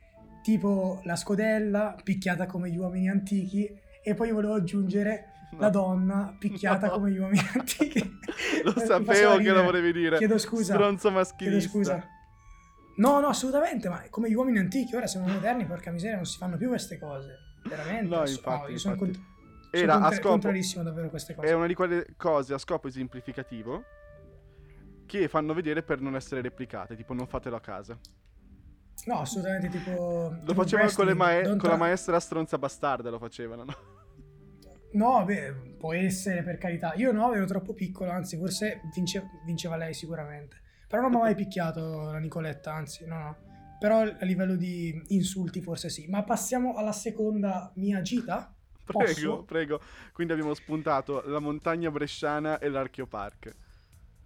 tipo 0.43 1.01
la 1.03 1.15
scodella, 1.15 1.95
picchiata 2.03 2.45
come 2.45 2.69
gli 2.69 2.77
uomini 2.77 3.09
antichi, 3.09 3.69
e 4.03 4.13
poi 4.13 4.31
volevo 4.31 4.53
aggiungere 4.55 5.25
la 5.59 5.69
donna 5.69 6.35
picchiata 6.39 6.89
come 6.89 7.11
gli 7.11 7.17
uomini 7.17 7.41
antichi. 7.55 7.99
Lo 8.63 8.75
Eh, 8.75 8.79
sapevo 8.85 9.37
che 9.37 9.51
lo 9.51 9.63
volevi 9.63 9.91
dire. 9.91 10.17
Chiedo 10.17 10.37
scusa. 10.37 10.73
Stronzo 10.73 11.11
maschilista. 11.11 11.69
Chiedo 11.69 11.85
scusa. 11.85 12.07
No, 12.97 13.19
no, 13.19 13.27
assolutamente, 13.27 13.89
ma 13.89 14.01
come 14.09 14.29
gli 14.29 14.33
uomini 14.33 14.59
antichi, 14.59 14.95
ora 14.95 15.07
siamo 15.07 15.27
moderni, 15.27 15.65
porca 15.65 15.91
miseria, 15.91 16.15
non 16.17 16.25
si 16.25 16.37
fanno 16.37 16.57
più 16.57 16.67
queste 16.69 16.97
cose. 16.99 17.35
Veramente. 17.67 18.13
No, 18.15 18.21
infatti, 18.27 18.71
io 18.71 18.77
sono, 18.77 18.93
infatti. 18.95 19.11
cont- 19.11 19.19
Era 19.71 19.93
a 19.93 19.99
contra- 19.99 20.15
scopo, 20.17 20.29
contrarissimo 20.29 20.83
davvero 20.83 21.07
a 21.07 21.09
queste 21.09 21.33
cose. 21.33 21.47
è 21.47 21.53
una 21.53 21.67
di 21.67 21.73
quelle 21.73 22.05
cose 22.17 22.53
a 22.53 22.57
scopo 22.57 22.87
esemplificativo 22.87 23.83
che 25.05 25.27
fanno 25.27 25.53
vedere 25.53 25.81
per 25.83 25.99
non 26.01 26.15
essere 26.15 26.41
replicate, 26.41 26.95
tipo 26.95 27.13
non 27.13 27.27
fatelo 27.27 27.55
a 27.55 27.61
casa. 27.61 27.97
No, 29.05 29.19
assolutamente 29.19 29.69
tipo... 29.69 30.35
Lo 30.43 30.53
facevano 30.53 30.91
con, 30.91 31.05
le 31.05 31.13
wrestling, 31.13 31.17
mae- 31.17 31.41
don't 31.41 31.59
con 31.59 31.69
la 31.69 31.75
tra- 31.75 31.85
maestra 31.85 32.19
stronza 32.19 32.57
bastarda, 32.57 33.09
lo 33.09 33.17
facevano, 33.17 33.63
no? 33.63 33.75
No, 34.93 35.23
beh, 35.23 35.75
può 35.77 35.93
essere 35.93 36.43
per 36.43 36.57
carità. 36.57 36.93
Io 36.95 37.11
no, 37.11 37.33
ero 37.33 37.45
troppo 37.45 37.73
piccolo, 37.73 38.11
anzi, 38.11 38.37
forse 38.37 38.81
vince- 38.93 39.25
vinceva 39.45 39.77
lei 39.77 39.93
sicuramente. 39.93 40.61
Però 40.87 41.01
non 41.01 41.11
mi 41.11 41.17
ha 41.17 41.19
mai 41.21 41.35
picchiato 41.35 42.11
la 42.11 42.19
Nicoletta, 42.19 42.73
anzi, 42.73 43.05
no, 43.05 43.17
no. 43.17 43.37
Però 43.79 44.01
a 44.01 44.25
livello 44.25 44.55
di 44.55 45.01
insulti 45.07 45.61
forse 45.61 45.89
sì. 45.89 46.07
Ma 46.07 46.23
passiamo 46.23 46.75
alla 46.75 46.91
seconda 46.91 47.71
mia 47.75 48.01
gita? 48.01 48.53
Prego, 48.83 49.03
Posso? 49.03 49.43
prego. 49.43 49.79
Quindi 50.11 50.33
abbiamo 50.33 50.53
spuntato 50.53 51.21
la 51.25 51.39
montagna 51.39 51.89
bresciana 51.91 52.59
e 52.59 52.69
l'Archeo 52.69 53.07
Park. 53.07 53.55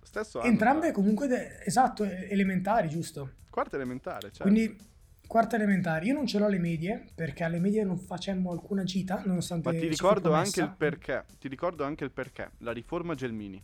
Stesso 0.02 0.40
anno, 0.40 0.50
Entrambe 0.50 0.82
tra- 0.88 0.92
comunque, 0.92 1.28
de- 1.28 1.64
esatto, 1.66 2.04
elementari, 2.04 2.90
giusto? 2.90 3.32
Quarta 3.50 3.76
elementare, 3.76 4.32
certo. 4.32 4.44
Quindi 4.44 4.78
quarta 5.28 5.56
elementare. 5.56 6.06
Io 6.06 6.14
non 6.14 6.26
ce 6.28 6.38
l'ho 6.40 6.46
alle 6.46 6.60
medie, 6.60 7.06
perché 7.16 7.44
alle 7.44 7.60
medie 7.60 7.84
non 7.84 7.98
facemmo 7.98 8.52
alcuna 8.52 8.84
gita, 8.84 9.22
nonostante... 9.26 9.72
Ma 9.72 9.78
ti 9.80 9.88
ricordo 9.88 10.34
anche 10.34 10.62
il 10.62 10.74
perché. 10.78 11.26
Ti 11.40 11.48
ricordo 11.48 11.84
anche 11.84 12.04
il 12.04 12.12
perché. 12.12 12.52
La 12.60 12.72
riforma 12.72 13.16
Gelmini. 13.16 13.62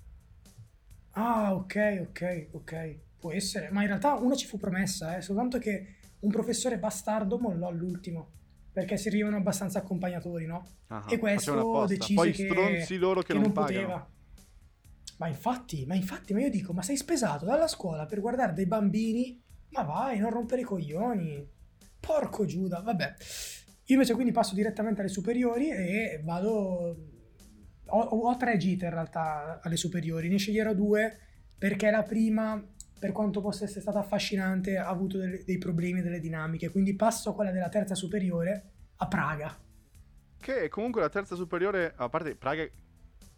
Ah, 1.11 1.53
ok, 1.53 1.75
ok, 2.09 2.47
ok. 2.51 2.95
Può 3.19 3.31
essere. 3.31 3.69
Ma 3.71 3.81
in 3.81 3.87
realtà 3.87 4.13
una 4.15 4.35
ci 4.35 4.47
fu 4.47 4.57
promessa, 4.57 5.17
eh, 5.17 5.21
soltanto 5.21 5.57
che 5.59 5.95
un 6.19 6.31
professore 6.31 6.77
bastardo 6.79 7.37
mollò 7.37 7.67
all'ultimo. 7.67 8.39
Perché 8.71 8.97
servivano 8.97 9.37
abbastanza 9.37 9.79
accompagnatori, 9.79 10.45
no? 10.45 10.65
Ah, 10.87 11.05
e 11.09 11.17
questo 11.17 11.85
decise 11.87 12.13
Poi 12.13 12.31
che, 12.31 12.45
stronzi 12.45 12.97
loro 12.97 13.21
che, 13.21 13.27
che 13.27 13.33
non, 13.33 13.41
non 13.43 13.51
poteva. 13.51 14.09
Ma 15.17 15.27
infatti, 15.27 15.85
ma 15.85 15.95
infatti, 15.95 16.33
ma 16.33 16.39
io 16.39 16.49
dico, 16.49 16.73
ma 16.73 16.81
sei 16.81 16.97
spesato 16.97 17.45
dalla 17.45 17.67
scuola 17.67 18.05
per 18.05 18.21
guardare 18.21 18.53
dei 18.53 18.65
bambini? 18.65 19.39
Ma 19.69 19.83
vai, 19.83 20.19
non 20.19 20.31
rompere 20.31 20.61
i 20.61 20.63
coglioni. 20.65 21.47
Porco 21.99 22.45
Giuda, 22.45 22.79
vabbè. 22.79 23.13
Io 23.85 23.95
invece 23.95 24.13
quindi 24.13 24.31
passo 24.31 24.55
direttamente 24.55 25.01
alle 25.01 25.09
superiori 25.09 25.69
e 25.69 26.21
vado... 26.23 27.09
Ho, 27.93 27.99
ho 27.99 28.37
tre 28.37 28.55
gite 28.57 28.85
in 28.85 28.91
realtà 28.91 29.59
alle 29.61 29.75
superiori, 29.75 30.29
ne 30.29 30.37
sceglierò 30.37 30.73
due 30.73 31.17
perché 31.57 31.91
la 31.91 32.01
prima, 32.01 32.59
per 33.01 33.13
quanto 33.13 33.41
possa 33.41 33.63
essere 33.63 33.81
stata 33.81 33.97
affascinante, 33.97 34.77
ha 34.77 34.87
avuto 34.87 35.17
delle- 35.17 35.43
dei 35.43 35.57
problemi, 35.57 36.03
delle 36.03 36.19
dinamiche, 36.19 36.69
quindi 36.69 36.93
passo 36.95 37.31
a 37.31 37.33
quella 37.33 37.49
della 37.49 37.67
terza 37.67 37.95
superiore 37.95 38.63
a 38.97 39.07
Praga. 39.07 39.57
Che 40.37 40.69
comunque 40.69 41.01
la 41.01 41.09
terza 41.09 41.35
superiore, 41.35 41.93
a 41.95 42.09
parte 42.09 42.35
Praga, 42.35 42.61
è 42.61 42.71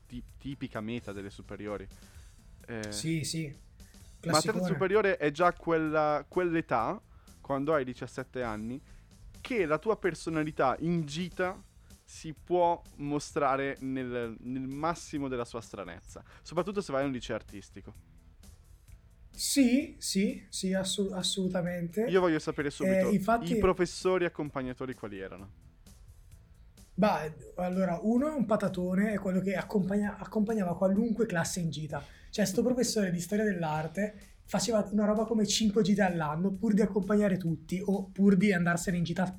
ti- 0.06 0.22
tipica 0.38 0.82
meta 0.82 1.14
delle 1.14 1.30
superiori. 1.30 1.88
Eh, 2.68 2.92
Sì, 2.92 3.24
sì. 3.24 3.46
Ma 3.46 3.54
la 3.54 4.32
terza 4.34 4.52
Classicone. 4.52 4.68
superiore 4.68 5.16
è 5.18 5.32
già 5.32 5.54
quella, 5.54 6.26
quell'età, 6.28 7.02
quando 7.40 7.74
hai 7.74 7.86
17 7.86 8.44
anni, 8.44 8.82
che 9.40 9.66
la 9.66 9.78
tua 9.78 9.96
personalità 9.98 10.76
in 10.80 11.06
gita 11.06 11.58
si 12.04 12.34
può 12.34 12.82
mostrare 12.98 13.78
nel, 13.80 14.36
nel 14.42 14.68
massimo 14.68 15.30
della 15.30 15.46
sua 15.46 15.62
stranezza. 15.62 16.22
Soprattutto 16.42 16.82
se 16.82 16.92
vai 16.92 17.04
a 17.04 17.06
un 17.06 17.14
liceo 17.14 17.36
artistico. 17.38 18.12
Sì, 19.36 19.96
sì, 19.98 20.46
sì, 20.50 20.74
assu- 20.74 21.12
assolutamente. 21.12 22.02
Io 22.04 22.20
voglio 22.20 22.40
sapere 22.40 22.70
subito 22.70 23.10
Eh, 23.10 23.14
infatti- 23.14 23.54
i 23.54 23.58
professori 23.58 24.26
accompagnatori 24.26 24.94
quali 24.94 25.20
erano. 25.20 25.50
Bah, 26.96 27.22
allora, 27.56 28.00
uno 28.04 28.28
è 28.30 28.32
un 28.34 28.46
patatone, 28.46 29.14
è 29.14 29.18
quello 29.18 29.42
che 29.42 29.56
accompagna- 29.56 30.18
accompagnava 30.20 30.78
qualunque 30.78 31.26
classe 31.26 31.60
in 31.60 31.72
gita. 31.72 32.04
Cioè, 32.30 32.46
sto 32.46 32.62
professore 32.62 33.10
di 33.12 33.20
storia 33.20 33.44
dell'arte 33.44 34.14
faceva 34.46 34.88
una 34.92 35.06
roba 35.06 35.26
come 35.26 35.48
5 35.48 35.82
gite 35.82 36.02
all'anno 36.04 36.52
pur 36.52 36.74
di 36.74 36.82
accompagnare 36.82 37.38
tutti 37.38 37.82
o 37.84 38.10
pur 38.12 38.36
di 38.36 38.54
andarsene 38.54 38.98
in 38.98 39.04
gita 39.04 39.34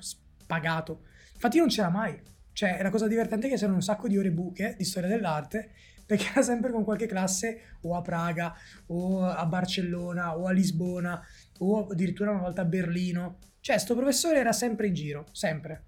pagato. 0.46 1.02
Infatti 1.34 1.58
non 1.58 1.68
c'era 1.68 1.90
mai. 1.90 2.20
Cioè, 2.52 2.82
la 2.82 2.90
cosa 2.90 3.06
divertente 3.06 3.46
è 3.46 3.50
che 3.50 3.56
c'erano 3.56 3.76
un 3.76 3.82
sacco 3.82 4.08
di 4.08 4.18
ore 4.18 4.30
buche 4.32 4.74
di 4.76 4.84
storia 4.84 5.08
dell'arte 5.08 5.70
perché 6.06 6.28
era 6.30 6.42
sempre 6.42 6.70
con 6.70 6.84
qualche 6.84 7.06
classe 7.06 7.78
o 7.82 7.96
a 7.96 8.02
Praga 8.02 8.54
o 8.86 9.24
a 9.24 9.44
Barcellona 9.46 10.36
o 10.36 10.46
a 10.46 10.52
Lisbona 10.52 11.22
o 11.58 11.86
addirittura 11.86 12.30
una 12.30 12.40
volta 12.40 12.62
a 12.62 12.66
Berlino. 12.66 13.38
Cioè, 13.60 13.78
sto 13.78 13.94
professore 13.94 14.38
era 14.38 14.52
sempre 14.52 14.88
in 14.88 14.94
giro, 14.94 15.26
sempre. 15.32 15.84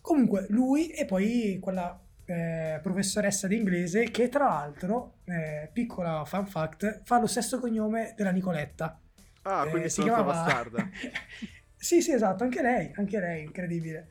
Comunque, 0.00 0.46
lui 0.48 0.88
e 0.90 1.04
poi 1.04 1.58
quella 1.60 2.00
eh, 2.24 2.80
professoressa 2.82 3.46
di 3.46 3.56
inglese 3.56 4.10
che 4.10 4.28
tra 4.28 4.44
l'altro, 4.44 5.18
eh, 5.24 5.68
piccola 5.72 6.24
fun 6.24 6.46
fact, 6.46 7.02
fa 7.04 7.20
lo 7.20 7.26
stesso 7.26 7.58
cognome 7.58 8.14
della 8.16 8.30
Nicoletta. 8.30 9.00
Ah, 9.42 9.66
Eh, 9.66 9.70
quindi 9.70 9.88
si 9.88 10.00
sono 10.00 10.14
chiamava... 10.14 10.32
bastarda. 10.32 10.88
sì, 11.76 12.00
sì, 12.02 12.12
esatto, 12.12 12.44
anche 12.44 12.62
lei, 12.62 12.90
anche 12.94 13.18
lei, 13.18 13.44
incredibile. 13.44 14.06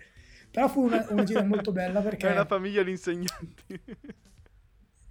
Però 0.51 0.67
fu 0.67 0.83
una, 0.85 1.05
una 1.09 1.23
gita 1.23 1.43
molto 1.43 1.71
bella 1.71 2.01
perché... 2.01 2.27
È 2.27 2.31
una 2.31 2.45
famiglia 2.45 2.83
di 2.83 2.91
insegnanti. 2.91 3.81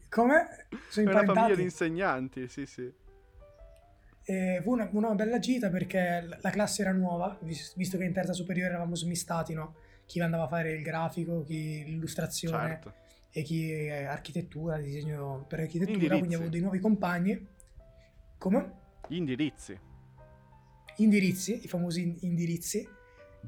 Come? 0.08 0.46
Sono 0.88 1.10
una 1.10 1.24
famiglia 1.24 1.54
di 1.54 1.62
insegnanti, 1.62 2.48
sì, 2.48 2.66
sì. 2.66 2.90
E 4.24 4.60
fu 4.62 4.72
una, 4.72 4.88
una 4.92 5.14
bella 5.14 5.38
gita 5.38 5.70
perché 5.70 6.26
la 6.40 6.50
classe 6.50 6.82
era 6.82 6.92
nuova, 6.92 7.36
vis- 7.42 7.74
visto 7.76 7.96
che 7.96 8.04
in 8.04 8.12
terza 8.12 8.32
superiore 8.32 8.70
eravamo 8.70 8.94
smistati, 8.94 9.54
no? 9.54 9.74
Chi 10.06 10.20
andava 10.20 10.44
a 10.44 10.48
fare 10.48 10.72
il 10.72 10.82
grafico, 10.82 11.42
chi 11.44 11.84
l'illustrazione 11.84 12.68
Certo. 12.68 12.94
e 13.30 13.42
chi 13.42 13.70
eh, 13.70 14.04
architettura, 14.04 14.78
disegno 14.78 15.44
per 15.48 15.60
architettura, 15.60 15.92
Indirizzi. 15.94 16.18
quindi 16.18 16.34
avevo 16.34 16.50
dei 16.50 16.60
nuovi 16.60 16.78
compagni. 16.78 17.46
Come? 18.38 18.72
Gli 19.08 19.16
indirizzi. 19.16 19.78
Indirizzi, 20.96 21.64
i 21.64 21.68
famosi 21.68 22.02
in- 22.02 22.16
indirizzi. 22.20 22.86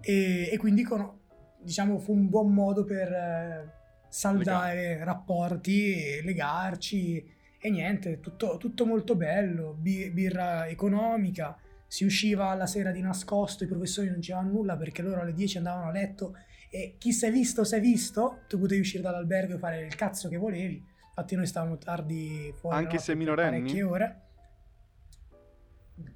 E, 0.00 0.49
e 0.52 0.57
quindi 0.57 0.83
con- 0.83 1.19
diciamo 1.59 1.99
fu 1.99 2.12
un 2.12 2.29
buon 2.29 2.52
modo 2.55 2.85
per 2.85 3.79
saldare 4.11 5.02
rapporti 5.05 6.19
e 6.19 6.23
legarci 6.23 7.38
e 7.59 7.71
niente, 7.71 8.21
tutto, 8.21 8.57
tutto 8.59 8.85
molto 8.87 9.14
bello, 9.17 9.75
bi- 9.79 10.11
birra 10.11 10.67
economica, 10.67 11.57
si 11.87 12.05
usciva 12.05 12.55
la 12.55 12.67
sera 12.67 12.90
di 12.90 13.00
nascosto, 13.00 13.64
i 13.64 13.67
professori 13.67 14.09
non 14.09 14.17
dicevano 14.17 14.50
nulla 14.50 14.76
perché 14.76 15.02
loro 15.02 15.21
alle 15.23 15.33
10 15.33 15.59
andavano 15.59 15.88
a 15.88 15.93
letto 15.93 16.37
e 16.71 16.95
chi 16.99 17.12
si 17.12 17.26
è 17.26 17.31
visto 17.33 17.64
si 17.64 17.75
è 17.75 17.81
visto, 17.81 18.43
tu 18.49 18.59
potevi 18.59 18.81
uscire 18.81 19.02
dall'albergo 19.02 19.55
e 19.55 19.59
fare 19.59 19.81
il 19.85 19.95
cazzo 19.95 20.29
che 20.29 20.37
volevi, 20.37 20.83
infatti 21.09 21.35
noi 21.37 21.47
stavamo 21.47 21.79
tardi 21.79 22.52
fuori 22.57 22.76
Anche 22.76 22.99
se 22.99 23.14
minorenni? 23.14 23.59
parecchie 23.61 23.83
ore. 23.83 24.21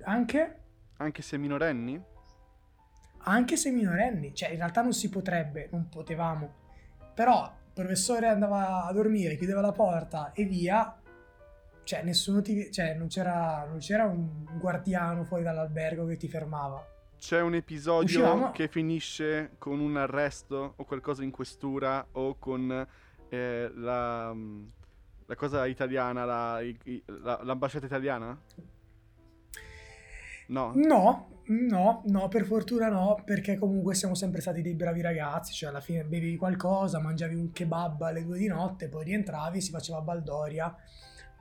Anche? 0.05 0.59
Anche 0.97 1.23
se 1.23 1.37
minorenni? 1.39 2.03
anche 3.27 3.57
se 3.57 3.71
minorenni, 3.71 4.35
cioè 4.35 4.51
in 4.51 4.57
realtà 4.57 4.83
non 4.83 4.93
si 4.93 5.09
potrebbe, 5.09 5.69
non 5.73 5.89
potevamo, 5.89 6.53
però 7.15 7.51
professore 7.75 8.29
andava 8.29 8.85
a 8.87 8.93
dormire, 8.93 9.37
chiudeva 9.37 9.61
la 9.61 9.73
porta 9.73 10.33
e 10.33 10.45
via, 10.45 10.97
cioè 11.83 12.03
nessuno 12.03 12.41
ti, 12.41 12.71
cioè 12.73 12.95
non 12.95 13.09
c'era, 13.09 13.67
non 13.69 13.79
c'era 13.79 14.05
un 14.05 14.47
guardiano 14.59 15.25
fuori 15.25 15.43
dall'albergo 15.43 16.07
che 16.07 16.17
ti 16.17 16.29
fermava. 16.29 16.87
C'è 17.19 17.41
un 17.41 17.55
episodio 17.55 18.05
Uscivamo- 18.05 18.51
che 18.53 18.69
finisce 18.69 19.53
con 19.59 19.81
un 19.81 19.97
arresto 19.97 20.75
o 20.77 20.85
qualcosa 20.85 21.23
in 21.23 21.31
questura 21.31 22.07
o 22.13 22.37
con 22.39 22.87
eh, 23.29 23.71
la, 23.75 24.35
la 25.27 25.35
cosa 25.37 25.67
italiana, 25.67 26.25
la- 26.25 26.61
la- 27.23 27.41
l'ambasciata 27.43 27.87
italiana? 27.87 28.39
No? 30.49 30.73
No, 30.75 31.29
no, 31.47 32.03
no, 32.07 32.29
per 32.29 32.45
fortuna 32.45 32.89
no, 32.89 33.21
perché 33.25 33.57
comunque 33.57 33.95
siamo 33.95 34.15
sempre 34.15 34.41
stati 34.41 34.63
dei 34.63 34.75
bravi 34.75 35.01
ragazzi, 35.01 35.53
cioè 35.53 35.71
alla 35.71 35.81
fine 35.81 36.05
bevevi 36.05 36.37
qualcosa, 36.37 37.01
mangiavi 37.01 37.35
un 37.35 37.53
kebab 37.53 38.03
alle 38.03 38.25
due 38.25 38.39
di 38.39 38.47
notte, 38.47 38.89
poi 38.89 39.05
rientravi 39.05 39.59
e 39.59 39.61
si 39.61 39.71
faceva 39.71 40.01
baldoria 40.01 40.75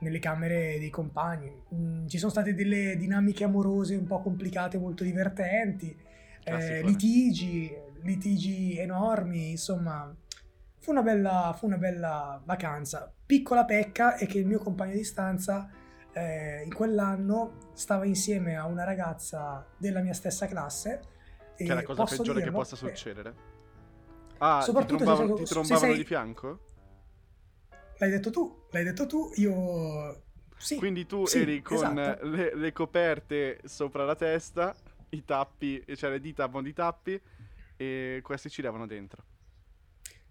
nelle 0.00 0.18
camere 0.18 0.78
dei 0.78 0.90
compagni. 0.90 1.52
Mm, 1.74 2.06
ci 2.06 2.18
sono 2.18 2.30
state 2.30 2.54
delle 2.54 2.96
dinamiche 2.96 3.44
amorose 3.44 3.94
un 3.94 4.06
po' 4.06 4.20
complicate, 4.20 4.78
molto 4.78 5.04
divertenti, 5.04 5.90
eh, 5.90 6.42
Classicone. 6.42 6.82
litigi, 6.82 7.74
litigi 8.02 8.76
enormi, 8.78 9.50
insomma, 9.50 10.14
fu 10.78 10.90
una 10.90 11.02
bella, 11.02 11.54
fu 11.56 11.66
una 11.66 11.78
bella 11.78 12.42
vacanza. 12.44 13.10
Piccola 13.24 13.64
pecca 13.64 14.16
è 14.16 14.26
che 14.26 14.38
il 14.38 14.46
mio 14.46 14.58
compagno 14.58 14.92
di 14.92 15.04
stanza 15.04 15.70
eh, 16.14 16.62
in 16.64 16.72
quell'anno 16.72 17.70
stava 17.74 18.04
insieme 18.06 18.56
a 18.56 18.66
una 18.66 18.84
ragazza 18.84 19.66
della 19.76 20.00
mia 20.00 20.14
stessa 20.14 20.46
classe. 20.46 21.00
Che 21.56 21.64
è 21.64 21.74
la 21.74 21.82
cosa 21.82 22.04
peggiore 22.04 22.42
che 22.42 22.50
possa 22.50 22.74
eh, 22.74 22.78
succedere. 22.78 23.52
Ah, 24.38 24.58
ti 24.58 24.64
soprattutto 24.64 24.98
se 24.98 25.04
trombavano, 25.04 25.34
ti 25.34 25.44
trombavano 25.44 25.86
sei- 25.86 25.96
di 25.96 26.04
fianco? 26.04 26.60
l'hai 27.98 28.10
detto 28.10 28.30
tu, 28.30 28.66
l'hai 28.70 28.84
detto 28.84 29.06
tu, 29.06 29.30
io... 29.36 30.22
Sì, 30.56 30.76
Quindi 30.76 31.04
tu 31.04 31.26
sì, 31.26 31.40
eri 31.40 31.60
con 31.62 31.98
esatto. 31.98 32.26
le, 32.26 32.54
le 32.54 32.72
coperte 32.72 33.60
sopra 33.64 34.04
la 34.04 34.14
testa, 34.14 34.74
i 35.10 35.24
tappi, 35.24 35.84
cioè 35.94 36.10
le 36.10 36.20
dita 36.20 36.44
a 36.44 36.48
mo' 36.48 36.62
di 36.62 36.72
tappi, 36.72 37.20
e 37.76 38.20
questi 38.22 38.48
ci 38.48 38.62
levano 38.62 38.86
dentro. 38.86 39.24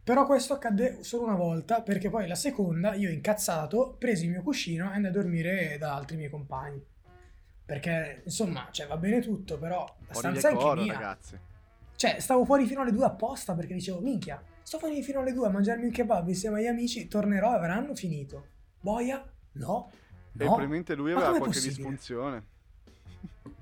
Però 0.04 0.26
questo 0.26 0.54
accadde 0.54 1.02
solo 1.04 1.24
una 1.24 1.36
volta, 1.36 1.82
perché 1.82 2.10
poi 2.10 2.28
la 2.28 2.36
seconda, 2.36 2.94
io 2.94 3.10
incazzato, 3.10 3.96
presi 3.98 4.26
il 4.26 4.32
mio 4.32 4.42
cuscino 4.42 4.92
e 4.92 4.96
andai 4.96 5.12
a 5.12 5.14
dormire 5.14 5.78
da 5.78 5.96
altri 5.96 6.18
miei 6.18 6.30
compagni. 6.30 6.84
Perché, 7.66 8.22
insomma, 8.26 8.68
cioè, 8.72 8.88
va 8.88 8.98
bene 8.98 9.22
tutto, 9.22 9.58
però 9.58 9.86
la 10.08 10.14
stanza 10.14 10.50
è 10.50 10.52
anche 10.52 10.64
decoro, 10.64 10.82
mia. 10.82 10.94
ragazzi. 10.94 11.40
Cioè, 11.96 12.20
stavo 12.20 12.44
fuori 12.44 12.66
fino 12.66 12.82
alle 12.82 12.92
due 12.92 13.06
apposta 13.06 13.54
perché 13.56 13.74
dicevo, 13.74 14.02
minchia, 14.02 14.44
sto 14.62 14.78
fuori 14.78 15.02
fino 15.02 15.22
alle 15.22 15.32
due 15.32 15.48
a 15.48 15.50
mangiarmi 15.52 15.86
un 15.86 15.92
kebab 15.92 16.28
insieme 16.28 16.60
agli 16.60 16.68
amici, 16.68 17.08
tornerò 17.08 17.54
e 17.54 17.56
avranno 17.56 17.96
finito. 17.96 18.48
Boia? 18.82 19.24
No. 19.54 19.90
E 19.90 20.44
No. 20.44 20.46
probabilmente 20.46 20.96
lui 20.96 21.12
aveva 21.14 21.30
qualche 21.30 21.46
possibile? 21.46 21.76
disfunzione. 21.76 22.44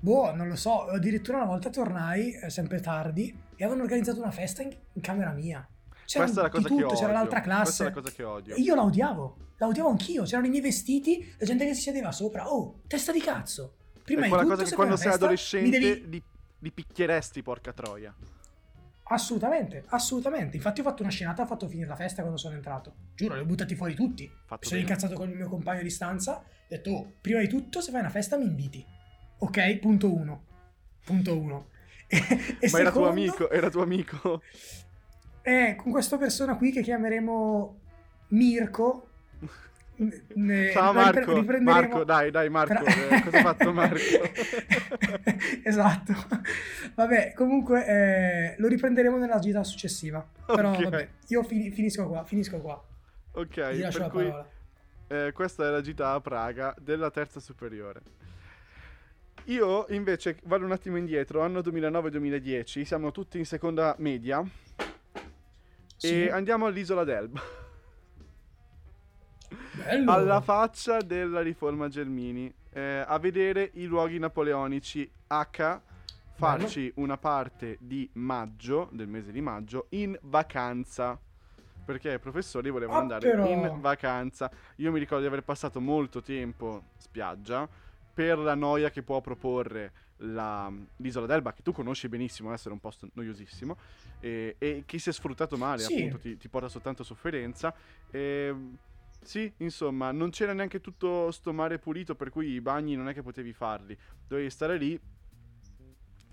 Boh, 0.00 0.34
non 0.34 0.48
lo 0.48 0.56
so, 0.56 0.86
addirittura 0.86 1.36
una 1.36 1.46
volta 1.46 1.70
tornai, 1.70 2.32
eh, 2.32 2.50
sempre 2.50 2.80
tardi, 2.80 3.28
e 3.54 3.62
avevano 3.62 3.84
organizzato 3.84 4.20
una 4.20 4.32
festa 4.32 4.62
in, 4.62 4.74
in 4.94 5.00
camera 5.00 5.30
mia. 5.30 5.64
C'era 6.04 6.24
Questa 6.24 6.40
è 6.40 6.42
la 6.42 6.48
di 6.48 6.54
cosa 6.54 6.68
che 6.68 6.74
tutto, 6.74 6.86
odio. 6.86 6.98
c'era 6.98 7.12
l'altra 7.12 7.40
Questa 7.40 7.60
è 7.60 7.64
classe. 7.64 7.84
la 7.84 7.90
cosa 7.92 8.10
che 8.10 8.22
odio. 8.22 8.56
Io 8.56 8.74
la 8.74 8.82
odiavo, 8.82 9.36
la 9.56 9.66
odiavo 9.66 9.88
anch'io, 9.88 10.24
c'erano 10.24 10.46
i 10.46 10.50
miei 10.50 10.62
vestiti, 10.62 11.34
la 11.38 11.46
gente 11.46 11.66
che 11.66 11.74
si 11.74 11.82
sedeva 11.82 12.12
sopra. 12.12 12.52
Oh, 12.52 12.80
testa 12.86 13.12
di 13.12 13.20
cazzo! 13.20 13.76
Prima 14.02 14.22
è 14.22 14.24
di 14.24 14.28
quella 14.30 14.42
tutto, 14.42 14.56
cosa 14.56 14.68
che 14.68 14.74
quando 14.74 14.96
sei 14.96 15.08
mi 15.08 15.14
adolescente 15.14 15.78
devi... 15.78 16.08
li, 16.08 16.22
li 16.58 16.70
picchieresti, 16.72 17.42
porca 17.42 17.72
troia. 17.72 18.14
Assolutamente, 19.04 19.84
assolutamente. 19.88 20.56
Infatti 20.56 20.80
ho 20.80 20.84
fatto 20.84 21.02
una 21.02 21.10
scenata, 21.10 21.42
ho 21.42 21.46
fatto 21.46 21.68
finire 21.68 21.88
la 21.88 21.96
festa 21.96 22.22
quando 22.22 22.38
sono 22.38 22.54
entrato. 22.54 22.94
Giuro, 23.14 23.34
li 23.34 23.40
ho 23.40 23.44
buttati 23.44 23.74
fuori 23.74 23.94
tutti. 23.94 24.26
Fatto 24.46 24.66
sono 24.66 24.80
bene. 24.80 24.90
incazzato 24.92 25.14
con 25.14 25.28
il 25.28 25.36
mio 25.36 25.48
compagno 25.48 25.82
di 25.82 25.90
stanza. 25.90 26.36
Ho 26.38 26.44
detto, 26.68 26.90
oh, 26.90 27.12
prima 27.20 27.40
di 27.40 27.48
tutto, 27.48 27.80
se 27.80 27.90
fai 27.90 28.00
una 28.00 28.10
festa 28.10 28.36
mi 28.36 28.44
inviti. 28.44 28.84
Ok, 29.38 29.76
punto 29.78 30.12
uno. 30.12 30.44
Punto 31.04 31.38
uno. 31.38 31.68
E, 32.06 32.16
e 32.60 32.70
Ma 32.70 32.78
era 32.78 32.90
tuo 32.90 33.04
secondo, 33.04 33.08
amico, 33.08 33.50
era 33.50 33.70
tuo 33.70 33.82
amico. 33.82 34.42
eh, 35.42 35.74
con 35.76 35.90
questa 35.92 36.16
persona 36.18 36.56
qui 36.56 36.70
che 36.72 36.82
chiameremo 36.82 37.78
Mirko. 38.28 39.06
ne- 40.34 40.70
Ciao 40.72 40.92
Marco, 40.92 41.34
riprenderemo- 41.34 41.70
Marco, 41.70 42.04
dai, 42.04 42.30
dai 42.30 42.48
Marco, 42.48 42.82
Tra- 42.82 42.92
eh, 43.16 43.22
cosa 43.22 43.38
ha 43.38 43.42
fatto 43.42 43.72
Marco? 43.72 43.96
esatto. 45.64 46.14
Vabbè, 46.94 47.32
comunque 47.34 47.86
eh, 47.86 48.54
lo 48.58 48.68
riprenderemo 48.68 49.16
nella 49.18 49.38
gita 49.38 49.62
successiva. 49.64 50.26
Però 50.46 50.70
vabbè, 50.72 51.08
io 51.28 51.42
fini- 51.42 51.70
finisco 51.70 52.06
qua, 52.08 52.24
finisco 52.24 52.58
qua. 52.60 52.82
ok, 53.32 53.46
Ti 53.48 53.78
lascio 53.78 53.98
per 53.98 54.00
la 54.06 54.08
cui 54.10 54.24
parola. 54.28 54.48
eh, 55.08 55.32
questa 55.32 55.66
è 55.66 55.70
la 55.70 55.80
gita 55.80 56.12
a 56.12 56.20
Praga 56.20 56.74
della 56.78 57.10
terza 57.10 57.40
superiore. 57.40 58.00
Io 59.46 59.86
invece 59.88 60.36
vado 60.44 60.64
un 60.64 60.70
attimo 60.72 60.96
indietro, 60.96 61.40
anno 61.40 61.60
2009-2010, 61.60 62.82
siamo 62.82 63.10
tutti 63.10 63.38
in 63.38 63.44
seconda 63.44 63.94
media 63.98 64.40
Sì. 66.08 66.24
e 66.24 66.30
andiamo 66.32 66.66
all'isola 66.66 67.04
d'Elba. 67.04 67.40
Bello. 69.74 70.10
alla 70.12 70.40
faccia 70.40 70.98
della 71.00 71.40
riforma 71.40 71.88
Gelmini 71.88 72.52
eh, 72.72 73.04
a 73.06 73.18
vedere 73.18 73.70
i 73.74 73.84
luoghi 73.86 74.18
napoleonici 74.18 75.10
H 75.28 75.80
farci 76.34 76.90
una 76.96 77.16
parte 77.18 77.76
di 77.80 78.08
maggio 78.14 78.88
del 78.92 79.08
mese 79.08 79.30
di 79.30 79.40
maggio 79.40 79.86
in 79.90 80.18
vacanza 80.22 81.18
perché 81.84 82.12
i 82.14 82.18
professori 82.18 82.70
volevano 82.70 82.98
Ah, 82.98 83.02
andare 83.02 83.30
però. 83.30 83.46
in 83.46 83.80
vacanza 83.80 84.50
io 84.76 84.90
mi 84.90 84.98
ricordo 84.98 85.22
di 85.22 85.28
aver 85.28 85.42
passato 85.44 85.80
molto 85.80 86.22
tempo 86.22 86.84
spiaggia 86.96 87.68
per 88.14 88.38
la 88.38 88.54
noia 88.54 88.90
che 88.90 89.02
può 89.02 89.20
proporre 89.20 89.92
la- 90.24 90.72
l'isola 90.96 91.26
d'Elba 91.26 91.52
che 91.52 91.62
tu 91.62 91.72
conosci 91.72 92.08
benissimo 92.08 92.52
essere 92.52 92.72
un 92.74 92.80
posto 92.80 93.08
noiosissimo 93.12 93.76
e, 94.20 94.56
e 94.58 94.82
che 94.86 94.98
si 94.98 95.08
è 95.08 95.12
sfruttato 95.12 95.56
male 95.56 95.82
Sì. 95.82 95.94
appunto 95.94 96.18
ti, 96.18 96.36
ti 96.36 96.48
porta 96.48 96.68
soltanto 96.68 97.02
sofferenza 97.02 97.74
e, 98.10 98.54
sì, 99.20 99.52
insomma, 99.58 100.10
non 100.12 100.30
c'era 100.30 100.52
neanche 100.52 100.80
tutto 100.80 101.30
sto 101.30 101.52
mare 101.52 101.78
pulito, 101.78 102.14
per 102.14 102.30
cui 102.30 102.48
i 102.50 102.60
bagni 102.60 102.96
non 102.96 103.08
è 103.08 103.14
che 103.14 103.22
potevi 103.22 103.52
farli. 103.52 103.96
Dovevi 104.26 104.50
stare 104.50 104.76
lì 104.76 105.00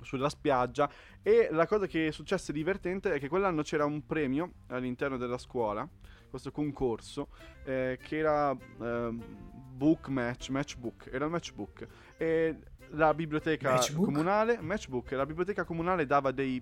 sulla 0.01 0.29
spiaggia 0.29 0.89
e 1.21 1.49
la 1.51 1.67
cosa 1.67 1.85
che 1.85 2.07
è 2.07 2.11
successa 2.11 2.51
divertente 2.51 3.13
è 3.13 3.19
che 3.19 3.27
quell'anno 3.27 3.63
c'era 3.63 3.85
un 3.85 4.05
premio 4.05 4.53
all'interno 4.67 5.17
della 5.17 5.37
scuola, 5.37 5.87
questo 6.29 6.51
concorso, 6.51 7.27
eh, 7.65 7.99
che 8.01 8.17
era 8.17 8.49
ehm, 8.51 9.23
book 9.75 10.07
match, 10.07 10.49
matchbook, 10.49 11.09
era 11.11 11.25
il 11.25 11.31
matchbook. 11.31 11.87
E 12.17 12.59
la 12.91 13.13
biblioteca 13.13 13.71
Matchbook? 13.71 14.05
comunale, 14.05 14.59
matchbook, 14.61 15.11
la 15.11 15.25
biblioteca 15.25 15.63
comunale 15.63 16.05
dava 16.05 16.31
dei, 16.31 16.61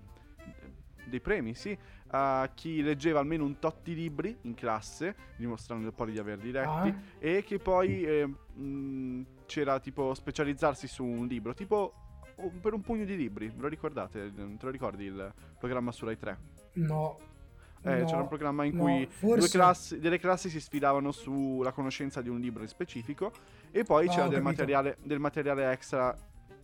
dei 1.04 1.20
premi, 1.20 1.54
sì, 1.54 1.76
a 2.08 2.50
chi 2.54 2.82
leggeva 2.82 3.20
almeno 3.20 3.44
un 3.44 3.58
tot 3.58 3.82
di 3.82 3.94
libri 3.94 4.36
in 4.42 4.54
classe, 4.54 5.14
dimostrando 5.36 5.90
poi 5.92 6.12
di 6.12 6.18
averli 6.18 6.50
letti, 6.50 6.88
Ah, 6.88 6.94
e 7.18 7.42
che 7.44 7.58
poi 7.58 8.02
eh, 8.04 8.26
mh, 8.26 9.26
c'era 9.46 9.80
tipo 9.80 10.12
specializzarsi 10.14 10.86
su 10.86 11.04
un 11.04 11.26
libro, 11.26 11.54
tipo 11.54 11.94
per 12.60 12.72
un 12.72 12.82
pugno 12.82 13.04
di 13.04 13.16
libri, 13.16 13.48
ve 13.48 13.62
lo 13.62 13.68
ricordate? 13.68 14.32
Te 14.32 14.64
lo 14.64 14.70
ricordi 14.70 15.04
il 15.04 15.32
programma 15.58 15.90
su 15.92 16.04
Rai 16.04 16.16
3? 16.18 16.38
no. 16.74 17.18
Eh, 17.82 18.00
no, 18.00 18.04
c'era 18.06 18.20
un 18.22 18.28
programma 18.28 18.64
in 18.64 18.74
no, 18.74 18.82
cui 18.82 19.06
forse... 19.06 19.38
due 19.38 19.48
classi, 19.48 19.98
delle 20.00 20.18
classi 20.18 20.48
si 20.50 20.60
sfidavano 20.60 21.12
sulla 21.12 21.72
conoscenza 21.72 22.20
di 22.20 22.28
un 22.28 22.40
libro 22.40 22.62
in 22.62 22.68
specifico 22.68 23.32
e 23.70 23.84
poi 23.84 24.08
Ah, 24.08 24.10
c'era 24.10 24.28
del 24.28 24.42
materiale, 24.42 24.96
del 25.02 25.20
materiale 25.20 25.70
extra 25.70 26.16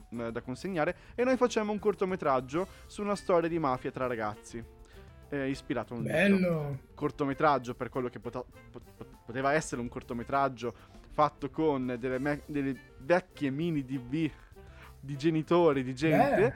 mh, 0.09 0.29
da 0.31 0.40
consegnare 0.42 0.96
e 1.14 1.22
noi 1.24 1.37
facciamo 1.37 1.70
un 1.70 1.79
cortometraggio 1.79 2.66
su 2.87 3.03
una 3.03 3.14
storia 3.14 3.48
di 3.48 3.59
mafia 3.61 3.92
tra 3.92 4.07
ragazzi, 4.09 4.62
eh, 5.29 5.48
ispirato 5.48 5.94
a 5.94 5.98
un 5.98 6.03
libro 6.03 6.18
Bello. 6.18 6.79
cortometraggio 6.94 7.74
per 7.74 7.88
quello 7.90 8.09
che 8.09 8.18
pota- 8.18 8.44
pot- 8.70 8.90
pot- 8.96 9.16
poteva 9.24 9.53
essere 9.53 9.81
un 9.81 9.88
cortometraggio 9.88 10.74
fatto 11.11 11.48
con 11.48 11.96
delle, 11.98 12.18
me- 12.18 12.42
delle 12.46 12.74
vecchie 12.98 13.50
mini 13.50 13.85
DV 13.85 14.31
di 15.00 15.16
genitori, 15.16 15.85
di 15.85 15.94
gente. 15.94 16.40
Beh, 16.40 16.55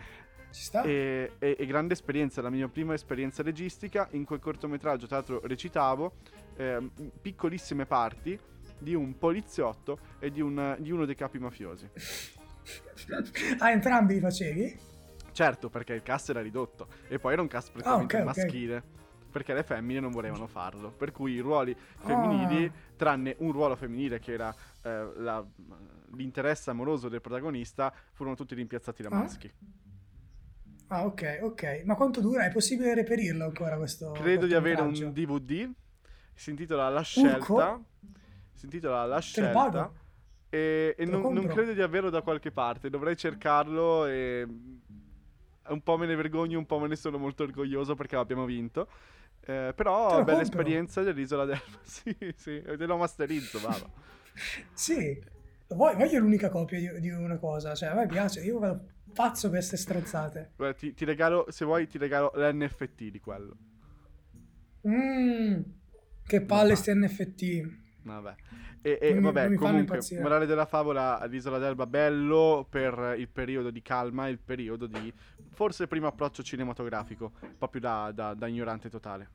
ci 0.51 0.63
sta. 0.63 0.83
E, 0.83 1.33
e- 1.39 1.57
e 1.59 1.67
grande 1.67 1.93
esperienza, 1.95 2.41
la 2.43 2.51
mia 2.51 2.69
prima 2.69 2.95
esperienza 2.95 3.43
registica. 3.43 4.09
In 4.13 4.25
quel 4.25 4.41
cortometraggio, 4.41 5.07
tra 5.07 5.17
l'altro, 5.17 5.41
recitavo 5.45 6.15
ehm, 6.57 6.91
piccolissime 7.21 7.87
parti 7.87 8.39
di 8.79 8.95
un 8.95 9.17
poliziotto 9.19 9.99
e 10.19 10.31
di, 10.31 10.41
un- 10.41 10.77
di 10.79 10.91
uno 10.91 11.05
dei 11.05 11.15
capi 11.15 11.39
mafiosi. 11.39 11.89
ah, 13.59 13.71
entrambi 13.71 14.15
li 14.15 14.21
facevi? 14.21 14.79
Certo, 15.33 15.69
perché 15.71 15.93
il 15.95 16.03
cast 16.03 16.31
era 16.31 16.41
ridotto 16.43 16.89
e 17.09 17.19
poi 17.19 17.33
era 17.35 17.43
un 17.43 17.49
cast 17.49 17.71
prettamente 17.73 18.17
Ah, 18.17 18.23
ok, 18.23 18.29
ok. 18.29 18.37
maschile. 18.37 18.83
Perché 19.31 19.53
le 19.53 19.63
femmine 19.63 20.01
non 20.01 20.11
volevano 20.11 20.47
farlo. 20.47 20.91
Per 20.91 21.13
cui 21.13 21.33
i 21.35 21.39
ruoli 21.41 21.77
femminili, 21.99 22.65
Ah. 22.65 22.73
tranne 22.97 23.35
un 23.39 23.53
ruolo 23.53 23.77
femminile 23.77 24.19
che 24.19 24.33
era 24.33 24.53
eh, 24.83 25.11
la- 25.17 25.45
l'interesse 26.17 26.71
amoroso 26.71 27.09
del 27.09 27.21
protagonista, 27.21 27.93
furono 28.13 28.35
tutti 28.37 28.55
rimpiazzati 28.55 29.03
da 29.03 29.11
Ah. 29.11 29.15
maschi. 29.17 29.53
Ah, 30.89 31.05
ok, 31.05 31.41
ok. 31.43 31.83
Ma 31.85 31.95
quanto 31.95 32.21
dura? 32.21 32.45
È 32.45 32.51
possibile 32.51 32.95
reperirlo 32.95 33.45
ancora 33.45 33.77
questo 33.77 34.13
Credo 34.13 34.47
di 34.47 34.55
avere 34.55 34.81
un? 34.81 34.93
DVD. 35.13 35.69
Si 36.35 36.51
intitola 36.51 36.89
La 36.89 37.03
scelta. 37.03 37.37
Urco? 37.37 37.85
Si 38.55 38.65
intitola 38.65 39.05
La 39.05 39.21
scelta. 39.21 39.93
E, 40.49 40.95
e 40.97 41.05
non, 41.05 41.33
non 41.35 41.47
credo 41.47 41.73
di 41.73 41.83
averlo 41.83 42.09
da 42.09 42.23
qualche 42.23 42.51
parte. 42.51 42.89
Dovrei 42.89 43.17
cercarlo 43.17 44.07
e. 44.07 44.47
Un 45.69 45.83
po' 45.83 45.99
me 45.99 46.07
ne 46.07 46.17
vergogno, 46.17 46.59
un 46.59 46.65
po' 46.65 46.79
me 46.79 46.89
ne 46.89 46.97
sono 46.97 47.19
molto 47.19 47.43
orgoglioso 47.43 47.95
perché 47.95 48.17
abbiamo 48.17 48.47
vinto. 48.47 48.89
Eh, 49.41 49.73
però, 49.75 50.09
bella 50.09 50.25
compro. 50.25 50.41
esperienza 50.41 51.03
dell'isola 51.03 51.45
d'Elba. 51.45 51.79
sì, 51.85 52.17
sì, 52.35 52.63
te 52.63 52.87
lo 52.87 52.97
masterizzo, 52.97 53.61
vado. 53.61 53.91
Sì. 54.73 55.23
Voglio, 55.69 55.99
voglio 55.99 56.19
l'unica 56.21 56.49
copia 56.49 56.79
di, 56.79 57.01
di 57.01 57.11
una 57.11 57.37
cosa. 57.37 57.75
Cioè, 57.75 57.91
a 57.91 57.95
me 57.95 58.07
piace. 58.07 58.41
Io 58.41 58.59
vado 58.59 58.97
pazzo 59.13 59.49
per 59.49 59.59
queste 59.59 59.77
stronzate. 59.77 60.51
Guarda, 60.57 60.77
ti, 60.77 60.95
ti 60.95 61.05
regalo, 61.05 61.47
se 61.51 61.65
vuoi, 61.65 61.87
ti 61.87 61.99
regalo 61.99 62.33
l'NFT 62.35 63.05
di 63.05 63.21
quello. 63.21 63.57
Mmm. 64.87 65.63
Che 66.27 66.41
palle 66.43 66.75
sti 66.77 66.95
NFT. 66.95 67.69
Vabbè. 68.03 68.35
E, 68.83 68.99
e 69.01 69.15
mi- 69.15 69.21
vabbè, 69.23 69.55
comunque, 69.55 70.01
morale 70.21 70.47
della 70.47 70.67
favola, 70.67 71.25
l'isola 71.27 71.59
d'Elba 71.59 71.87
bello 71.87 72.67
per 72.69 73.15
il 73.19 73.29
periodo 73.29 73.71
di 73.71 73.83
calma, 73.83 74.29
il 74.29 74.39
periodo 74.39 74.87
di 74.87 75.13
forse 75.51 75.87
primo 75.89 76.07
approccio 76.07 76.43
cinematografico, 76.43 77.33
più 77.71 77.81
da, 77.81 78.13
da- 78.15 78.35
da 78.35 78.47
ignorante 78.47 78.89
totale. 78.89 79.31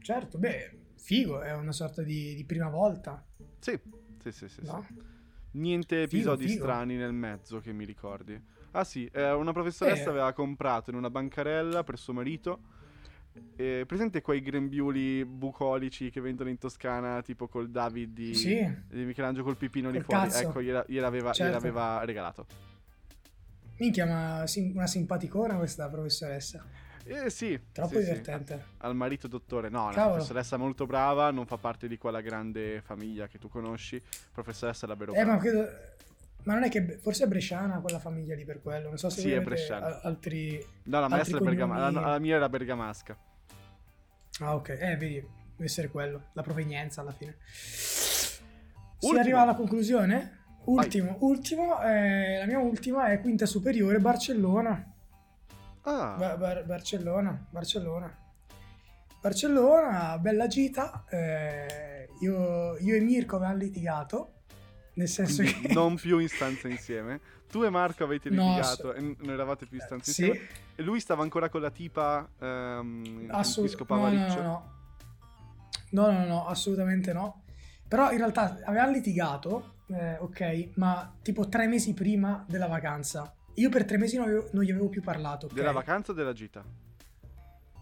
Certo, 0.00 0.38
beh, 0.38 0.78
figo, 0.96 1.40
è 1.42 1.52
una 1.54 1.72
sorta 1.72 2.02
di, 2.02 2.34
di 2.34 2.44
prima 2.44 2.68
volta, 2.68 3.24
Sì, 3.60 3.78
sì, 4.20 4.32
sì, 4.32 4.48
sì. 4.48 4.60
sì. 4.64 5.11
Niente 5.52 6.02
episodi 6.02 6.46
figo. 6.46 6.62
strani 6.64 6.96
nel 6.96 7.12
mezzo 7.12 7.60
che 7.60 7.72
mi 7.72 7.84
ricordi. 7.84 8.40
Ah 8.72 8.84
sì, 8.84 9.08
eh, 9.12 9.32
una 9.32 9.52
professoressa 9.52 10.04
Eh. 10.06 10.08
aveva 10.10 10.32
comprato 10.32 10.90
in 10.90 10.96
una 10.96 11.10
bancarella 11.10 11.84
per 11.84 11.98
suo 11.98 12.14
marito 12.14 12.60
eh, 13.56 13.84
presente 13.86 14.20
quei 14.22 14.40
grembiuli 14.42 15.24
bucolici 15.24 16.10
che 16.10 16.20
vendono 16.20 16.48
in 16.50 16.58
Toscana, 16.58 17.22
tipo 17.22 17.48
col 17.48 17.70
David 17.70 18.12
di, 18.12 18.34
Sì, 18.34 18.56
di 18.88 19.04
Michelangelo 19.04 19.44
col 19.44 19.56
pipino 19.56 19.88
lì 19.90 20.00
fuori? 20.00 20.28
cazzo. 20.28 20.48
Ecco, 20.48 20.62
gliela- 20.62 20.84
gliel'aveva, 20.86 21.32
Certo. 21.32 21.50
gliel'aveva 21.50 22.04
regalato. 22.04 22.46
minchia, 23.78 24.06
ma 24.06 24.46
sim- 24.46 24.74
una 24.76 24.86
simpaticona 24.86 25.56
questa 25.56 25.88
professoressa. 25.88 26.64
Eh 27.04 27.30
sì, 27.30 27.58
Troppo 27.72 27.94
sì, 27.98 28.04
sì. 28.04 28.04
divertente. 28.04 28.64
Al 28.78 28.94
marito 28.94 29.26
dottore, 29.28 29.68
no, 29.68 29.86
la 29.88 29.92
Cavolo. 29.92 30.14
professoressa 30.14 30.56
molto 30.56 30.86
brava, 30.86 31.30
non 31.30 31.46
fa 31.46 31.56
parte 31.56 31.88
di 31.88 31.98
quella 31.98 32.20
grande 32.20 32.80
famiglia 32.82 33.26
che 33.26 33.38
tu 33.38 33.48
conosci. 33.48 34.00
Professoressa 34.32 34.86
davvero 34.86 35.12
Eh, 35.12 35.16
brava. 35.16 35.32
ma 35.32 35.38
credo... 35.38 35.68
Ma 36.44 36.54
non 36.54 36.64
è 36.64 36.68
che... 36.70 36.98
Forse 37.00 37.24
è 37.24 37.26
bresciana 37.28 37.80
quella 37.80 37.98
famiglia 38.00 38.34
lì 38.34 38.44
per 38.44 38.60
quello. 38.62 38.88
Non 38.88 38.98
so 38.98 39.08
se 39.10 39.20
Sì, 39.20 39.30
è 39.32 39.40
bresciana. 39.40 40.00
altri... 40.02 40.64
No, 40.84 41.00
la 41.00 41.08
maestra 41.08 41.38
è 41.38 41.40
bergama- 41.40 41.74
cognomi- 41.76 41.94
la, 41.94 42.10
la 42.10 42.18
mia 42.18 42.36
era 42.36 42.48
bergamasca. 42.48 43.16
Ah, 44.40 44.54
ok. 44.56 44.68
Eh, 44.70 44.96
vedi, 44.96 45.14
deve 45.20 45.64
essere 45.64 45.88
quello. 45.88 46.30
La 46.32 46.42
provenienza 46.42 47.00
alla 47.00 47.12
fine. 47.12 47.36
Si 47.46 48.40
Ultimo. 49.06 49.20
arriva 49.20 49.40
alla 49.42 49.54
conclusione? 49.54 50.38
Ultimo, 50.64 51.16
ultimo, 51.20 51.80
eh, 51.82 52.38
la 52.38 52.46
mia 52.46 52.58
ultima 52.60 53.06
è 53.06 53.20
quinta 53.20 53.46
superiore, 53.46 53.98
Barcellona. 53.98 54.91
Ah, 55.82 56.14
Ba- 56.18 56.36
Bar- 56.36 56.64
Barcellona, 56.64 57.46
Barcellona. 57.50 58.16
Barcellona, 59.20 60.18
bella 60.18 60.46
gita. 60.46 61.04
eh, 61.08 62.08
io, 62.20 62.76
io 62.78 62.94
e 62.94 63.00
Mirko 63.00 63.36
avevamo 63.36 63.56
litigato. 63.58 64.32
Nel 64.94 65.08
senso 65.08 65.42
quindi 65.42 65.68
che... 65.68 65.72
non 65.74 65.94
più 66.00 66.18
in 66.18 66.28
stanza 66.28 66.68
insieme. 66.68 67.20
Tu 67.50 67.62
e 67.64 67.70
Marco 67.70 68.04
avete 68.04 68.30
No, 68.30 68.44
litigato 68.44 68.92
e 68.94 69.00
n- 69.00 69.16
non 69.20 69.30
eravate 69.30 69.66
più 69.66 69.76
in 69.78 69.82
stanza 69.84 70.10
Sì, 70.10 70.26
insieme. 70.26 70.48
E 70.74 70.82
lui 70.82 71.00
stava 71.00 71.22
ancora 71.22 71.48
con 71.48 71.60
la 71.60 71.70
tipa 71.70 72.28
ehm, 72.38 73.02
con 73.04 73.26
cui 73.26 73.28
assolut- 73.30 73.72
scopava 73.74 74.08
no, 74.08 74.14
no, 74.18 74.24
riccio. 74.26 74.42
no, 74.42 74.70
no, 75.90 76.06
no, 76.10 76.18
no, 76.18 76.24
no, 76.26 76.46
assolutamente 76.46 77.12
no. 77.12 77.42
Però 77.88 78.10
in 78.10 78.18
realtà 78.18 78.58
avevamo 78.64 78.92
litigato, 78.92 79.74
eh, 79.88 80.16
ok, 80.18 80.70
ma 80.76 81.14
tipo 81.22 81.48
tre 81.48 81.66
mesi 81.66 81.92
prima 81.94 82.44
della 82.48 82.66
vacanza. 82.66 83.34
Io 83.54 83.68
per 83.68 83.84
tre 83.84 83.98
mesi 83.98 84.16
non, 84.16 84.26
avevo- 84.26 84.48
non 84.52 84.62
gli 84.64 84.70
avevo 84.70 84.88
più 84.88 85.02
parlato. 85.02 85.46
ok? 85.46 85.52
Della 85.52 85.72
vacanza 85.72 86.12
o 86.12 86.14
della 86.14 86.32
gita? 86.32 86.64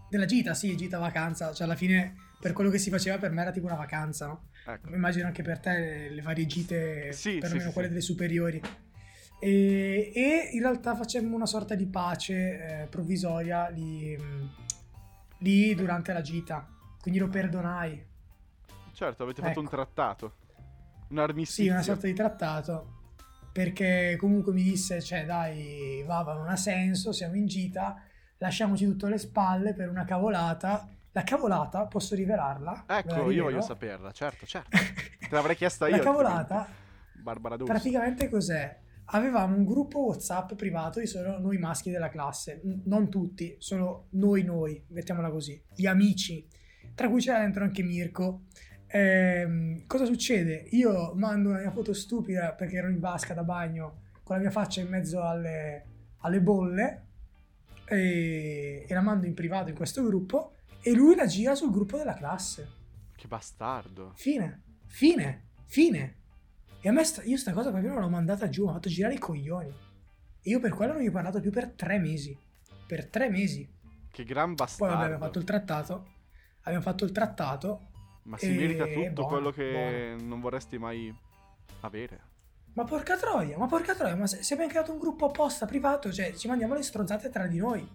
Della 0.09 0.25
gita, 0.25 0.53
sì, 0.53 0.75
gita 0.75 0.97
vacanza. 0.99 1.53
Cioè 1.53 1.65
alla 1.65 1.75
fine 1.75 2.15
per 2.39 2.53
quello 2.53 2.69
che 2.69 2.77
si 2.79 2.89
faceva 2.89 3.17
per 3.17 3.31
me 3.31 3.41
era 3.41 3.51
tipo 3.51 3.67
una 3.67 3.75
vacanza, 3.75 4.27
no? 4.27 4.49
Ecco. 4.65 4.89
Immagino 4.93 5.27
anche 5.27 5.43
per 5.43 5.59
te 5.59 6.09
le 6.09 6.21
varie 6.21 6.45
gite, 6.45 7.13
Sì, 7.13 7.37
perlomeno 7.37 7.69
sì, 7.69 7.73
quelle 7.73 7.87
sì. 7.87 7.93
delle 7.93 8.05
superiori. 8.05 8.61
E, 9.39 10.11
e 10.13 10.49
in 10.51 10.61
realtà 10.61 10.95
facemmo 10.95 11.35
una 11.35 11.45
sorta 11.45 11.73
di 11.75 11.87
pace 11.87 12.33
eh, 12.83 12.87
provvisoria 12.87 13.69
lì, 13.69 14.15
mh, 14.15 14.49
lì 15.39 15.73
durante 15.73 16.13
la 16.13 16.21
gita. 16.21 16.67
Quindi 16.99 17.19
lo 17.19 17.29
perdonai. 17.29 18.05
Certo, 18.93 19.23
avete 19.23 19.41
fatto 19.41 19.59
un 19.59 19.65
Ecco. 19.65 19.75
trattato. 19.75 20.35
Un 21.09 21.17
armistizio. 21.19 21.63
Sì, 21.63 21.69
una 21.69 21.81
sorta 21.81 22.05
di 22.07 22.13
trattato. 22.13 22.99
Perché 23.51 24.15
comunque 24.17 24.53
mi 24.53 24.63
disse, 24.63 25.01
cioè 25.01 25.25
dai, 25.25 26.03
Vava, 26.05 26.33
non 26.33 26.47
ha 26.47 26.55
senso, 26.55 27.11
siamo 27.11 27.35
in 27.35 27.47
gita, 27.47 28.01
lasciamoci 28.37 28.85
tutto 28.85 29.07
alle 29.07 29.17
spalle 29.17 29.73
per 29.73 29.89
una 29.89 30.05
cavolata. 30.05 30.87
La 31.11 31.23
cavolata, 31.23 31.85
posso 31.87 32.15
rivelarla? 32.15 32.85
Ve 32.87 32.93
la 32.93 32.99
Ecco, 32.99 33.29
io 33.29 33.43
voglio 33.43 33.61
saperla, 33.61 34.11
certo, 34.11 34.45
certo. 34.45 34.69
Te 34.77 35.27
l'avrei 35.29 35.55
chiesta 35.57 35.87
io. 35.87 35.97
La 35.97 36.03
cavolata. 36.03 36.67
Barbara 37.21 37.57
D'Urso. 37.57 37.73
praticamente 37.73 38.29
cos'è? 38.29 38.79
Avevamo 39.13 39.57
un 39.57 39.65
gruppo 39.65 40.05
WhatsApp 40.05 40.53
privato 40.53 41.01
di 41.01 41.05
solo 41.05 41.37
noi 41.37 41.57
maschi 41.57 41.91
della 41.91 42.07
classe, 42.07 42.61
N- 42.63 42.83
non 42.85 43.09
tutti, 43.09 43.55
solo 43.59 44.07
noi 44.11 44.43
noi, 44.43 44.81
mettiamola 44.87 45.29
così, 45.29 45.61
gli 45.75 45.85
amici, 45.85 46.47
tra 46.95 47.09
cui 47.09 47.19
c'era 47.19 47.39
dentro 47.39 47.63
anche 47.63 47.83
Mirko. 47.83 48.43
Ehm, 48.93 49.85
cosa 49.87 50.05
succede? 50.05 50.67
Io 50.71 51.13
mando 51.15 51.49
una 51.49 51.59
mia 51.59 51.71
foto 51.71 51.93
stupida 51.93 52.53
perché 52.53 52.77
ero 52.77 52.89
in 52.89 52.99
vasca 52.99 53.33
da 53.33 53.43
bagno 53.43 54.01
con 54.23 54.35
la 54.35 54.41
mia 54.41 54.51
faccia 54.51 54.81
in 54.81 54.87
mezzo 54.89 55.21
alle, 55.23 55.85
alle 56.19 56.41
bolle 56.41 57.05
e, 57.85 58.85
e 58.87 58.93
la 58.93 59.01
mando 59.01 59.25
in 59.25 59.33
privato 59.33 59.69
in 59.69 59.75
questo 59.75 60.03
gruppo 60.03 60.55
e 60.81 60.93
lui 60.93 61.15
la 61.15 61.25
gira 61.25 61.55
sul 61.55 61.71
gruppo 61.71 61.97
della 61.97 62.13
classe. 62.15 62.79
Che 63.15 63.27
bastardo. 63.27 64.13
Fine, 64.15 64.63
fine, 64.87 65.49
fine. 65.65 66.17
E 66.81 66.89
a 66.89 66.91
me 66.91 67.03
sta- 67.03 67.23
io 67.23 67.37
sta 67.37 67.53
cosa 67.53 67.69
proprio 67.69 67.91
non 67.93 68.01
l'ho 68.01 68.09
mandata 68.09 68.49
giù, 68.49 68.63
mi 68.63 68.69
ha 68.71 68.73
fatto 68.73 68.89
girare 68.89 69.13
i 69.13 69.19
coglioni. 69.19 69.69
E 70.43 70.49
io 70.49 70.59
per 70.59 70.71
quello 70.73 70.93
non 70.93 71.01
gli 71.01 71.07
ho 71.07 71.11
parlato 71.11 71.39
più 71.39 71.51
per 71.51 71.69
tre 71.71 71.99
mesi. 71.99 72.35
Per 72.87 73.05
tre 73.07 73.29
mesi. 73.29 73.69
Che 74.11 74.23
gran 74.23 74.47
Poi 74.47 74.55
bastardo. 74.55 74.93
vabbè, 74.93 75.05
abbiamo 75.05 75.23
fatto 75.23 75.39
il 75.39 75.45
trattato. 75.45 76.07
Abbiamo 76.61 76.81
fatto 76.81 77.05
il 77.05 77.11
trattato. 77.11 77.90
Ma 78.23 78.37
si 78.37 78.47
e- 78.53 78.55
merita 78.59 78.85
è 78.85 78.93
tutto 78.93 79.11
buono, 79.13 79.27
quello 79.27 79.51
che 79.51 80.15
non 80.21 80.39
vorresti 80.39 80.77
mai 80.77 81.13
avere. 81.81 82.19
Ma 82.73 82.83
porca 82.85 83.17
troia, 83.17 83.57
ma 83.57 83.65
porca 83.67 83.93
troia, 83.95 84.15
ma 84.15 84.27
se, 84.27 84.43
se 84.43 84.53
abbiamo 84.53 84.71
creato 84.71 84.91
un 84.93 84.99
gruppo 84.99 85.25
apposta 85.25 85.65
privato, 85.65 86.11
cioè 86.11 86.33
ci 86.33 86.47
mandiamo 86.47 86.73
le 86.73 86.83
stronzate 86.83 87.29
tra 87.29 87.45
di 87.47 87.57
noi. 87.57 87.85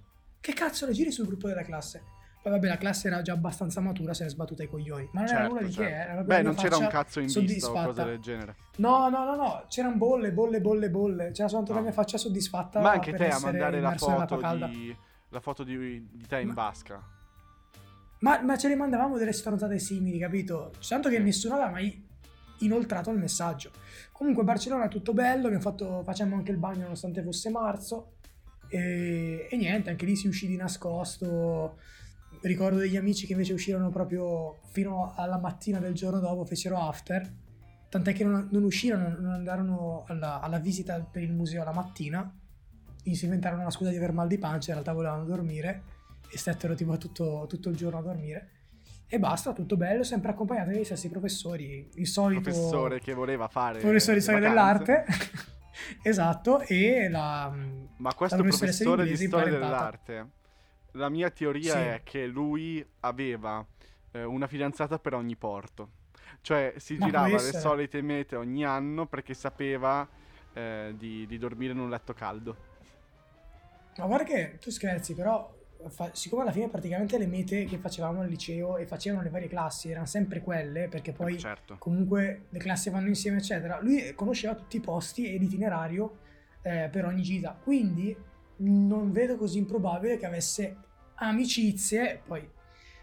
Che 0.40 0.52
cazzo 0.52 0.84
le 0.86 0.92
giri 0.92 1.10
sul 1.10 1.26
gruppo 1.26 1.48
della 1.48 1.62
classe? 1.62 2.02
Poi 2.42 2.52
vabbè, 2.52 2.68
la 2.68 2.76
classe 2.76 3.08
era 3.08 3.22
già 3.22 3.32
abbastanza 3.32 3.80
matura, 3.80 4.14
se 4.14 4.22
ne 4.22 4.28
è 4.28 4.32
sbattuta 4.32 4.62
i 4.62 4.68
coglioni. 4.68 5.08
Ma 5.12 5.20
non 5.22 5.28
era 5.30 5.38
Certo, 5.38 5.52
nulla 5.54 5.66
di 5.66 5.72
certo. 5.72 5.90
che, 5.90 5.96
eh, 5.96 6.12
era 6.12 6.22
Beh, 6.22 6.42
non 6.42 6.54
c'era 6.54 6.76
un 6.76 6.86
cazzo 6.88 7.18
in 7.20 7.26
vista 7.26 7.70
o 7.70 7.84
cose 7.86 8.04
del 8.04 8.18
genere. 8.20 8.54
No, 8.76 9.08
no, 9.08 9.24
no, 9.24 9.34
no, 9.34 9.64
c'erano 9.68 9.96
bolle, 9.96 10.30
bolle, 10.32 10.60
bolle, 10.60 10.90
bolle. 10.90 11.30
C'era 11.32 11.48
soltanto 11.48 11.72
No. 11.72 11.78
la 11.78 11.84
mia 11.86 11.92
faccia 11.92 12.18
soddisfatta. 12.18 12.80
Ma 12.80 12.90
anche 12.92 13.12
te 13.14 13.28
a 13.28 13.40
mandare 13.40 13.80
la 13.80 13.96
foto 13.96 14.36
di, 14.66 14.96
la 15.30 15.40
foto 15.40 15.64
di, 15.64 16.06
di 16.12 16.26
te 16.26 16.38
in 16.40 16.48
Ma- 16.48 16.54
vasca. 16.54 17.02
Ma, 18.20 18.40
ma 18.42 18.56
ce 18.56 18.68
le 18.68 18.76
mandavamo 18.76 19.18
delle 19.18 19.32
stronzate 19.32 19.78
simili, 19.78 20.18
capito? 20.18 20.72
Tanto 20.86 21.08
che 21.08 21.18
nessuno 21.18 21.54
aveva 21.54 21.70
mai 21.70 22.04
inoltrato 22.60 23.10
il 23.10 23.18
messaggio. 23.18 23.70
Comunque 24.12 24.44
Barcellona 24.44 24.88
tutto 24.88 25.12
bello, 25.12 25.46
abbiamo 25.46 25.62
fatto, 25.62 26.02
facciamo 26.02 26.36
anche 26.36 26.50
il 26.50 26.56
bagno 26.56 26.82
nonostante 26.82 27.22
fosse 27.22 27.50
marzo. 27.50 28.12
E, 28.68 29.46
e 29.50 29.56
niente, 29.56 29.90
anche 29.90 30.06
lì 30.06 30.16
si 30.16 30.28
uscì 30.28 30.46
di 30.46 30.56
nascosto. 30.56 31.78
Ricordo 32.40 32.78
degli 32.78 32.96
amici 32.96 33.26
che 33.26 33.32
invece 33.32 33.52
uscirono 33.52 33.90
proprio 33.90 34.60
fino 34.70 35.12
alla 35.14 35.38
mattina 35.38 35.78
del 35.78 35.92
giorno 35.92 36.18
dopo, 36.18 36.44
fecero 36.44 36.78
after. 36.78 37.30
Tant'è 37.88 38.14
che 38.14 38.24
non, 38.24 38.48
non 38.50 38.62
uscirono, 38.64 39.08
non 39.08 39.32
andarono 39.32 40.04
alla, 40.08 40.40
alla 40.40 40.58
visita 40.58 40.98
per 41.00 41.22
il 41.22 41.32
museo 41.32 41.64
la 41.64 41.72
mattina. 41.72 42.34
Si 43.02 43.24
inventarono 43.24 43.62
la 43.62 43.70
scusa 43.70 43.90
di 43.90 43.96
aver 43.96 44.12
mal 44.12 44.26
di 44.26 44.38
pancia, 44.38 44.70
in 44.70 44.78
realtà 44.78 44.92
volevano 44.92 45.24
dormire 45.24 45.94
e 46.30 46.38
stettero 46.38 46.74
tipo 46.74 46.96
tutto, 46.96 47.46
tutto 47.48 47.68
il 47.68 47.76
giorno 47.76 47.98
a 47.98 48.02
dormire. 48.02 48.50
E 49.08 49.18
basta, 49.18 49.52
tutto 49.52 49.76
bello, 49.76 50.02
sempre 50.02 50.32
accompagnato 50.32 50.70
dagli 50.70 50.84
stessi 50.84 51.08
professori. 51.08 51.88
Il 51.94 52.06
solito 52.08 52.40
Professore 52.40 52.98
che 53.00 53.14
voleva 53.14 53.46
fare. 53.48 53.78
professore 53.78 54.16
di 54.16 54.22
storia 54.22 54.48
vacanze. 54.52 54.94
dell'arte. 54.96 55.46
esatto, 56.02 56.60
e 56.60 57.08
la... 57.08 57.54
Ma 57.98 58.14
questo 58.14 58.36
la 58.36 58.42
professore 58.42 59.06
di 59.06 59.16
storia 59.16 59.52
dell'arte, 59.52 60.30
la 60.92 61.08
mia 61.08 61.30
teoria 61.30 61.72
Sì. 61.72 61.78
è 61.78 62.00
che 62.02 62.26
lui 62.26 62.84
aveva 63.00 63.64
eh, 64.10 64.24
una 64.24 64.46
fidanzata 64.48 64.98
per 64.98 65.14
ogni 65.14 65.36
porto. 65.36 65.90
Cioè 66.40 66.74
si 66.76 66.96
Ma 66.96 67.06
girava 67.06 67.28
le 67.28 67.52
solite 67.52 68.02
mete 68.02 68.36
ogni 68.36 68.64
anno 68.64 69.06
perché 69.06 69.34
sapeva 69.34 70.06
eh, 70.52 70.94
di, 70.96 71.26
di 71.26 71.38
dormire 71.38 71.72
in 71.72 71.78
un 71.78 71.90
letto 71.90 72.12
caldo. 72.12 72.56
Ma 73.98 74.06
guarda 74.06 74.24
che 74.24 74.58
tu 74.60 74.70
scherzi, 74.70 75.14
però, 75.14 75.55
fa- 75.88 76.10
siccome 76.12 76.42
alla 76.42 76.52
fine 76.52 76.68
praticamente 76.68 77.18
le 77.18 77.26
mete 77.26 77.64
che 77.64 77.78
facevamo 77.78 78.20
al 78.20 78.28
liceo 78.28 78.76
e 78.76 78.86
facevano 78.86 79.22
le 79.22 79.30
varie 79.30 79.48
classi 79.48 79.90
erano 79.90 80.06
sempre 80.06 80.40
quelle, 80.40 80.88
perché 80.88 81.12
poi 81.12 81.34
Eh, 81.34 81.38
certo. 81.38 81.76
comunque 81.78 82.46
le 82.50 82.58
classi 82.58 82.90
vanno 82.90 83.08
insieme, 83.08 83.38
eccetera, 83.38 83.80
lui 83.80 84.14
conosceva 84.14 84.54
tutti 84.54 84.76
i 84.76 84.80
posti 84.80 85.32
e 85.34 85.38
l'itinerario 85.38 86.18
eh, 86.62 86.88
per 86.90 87.04
ogni 87.04 87.22
gita. 87.22 87.56
Quindi 87.62 88.16
non 88.58 89.12
vedo 89.12 89.36
così 89.36 89.58
improbabile 89.58 90.16
che 90.16 90.26
avesse 90.26 90.76
amicizie, 91.16 92.22
poi 92.26 92.48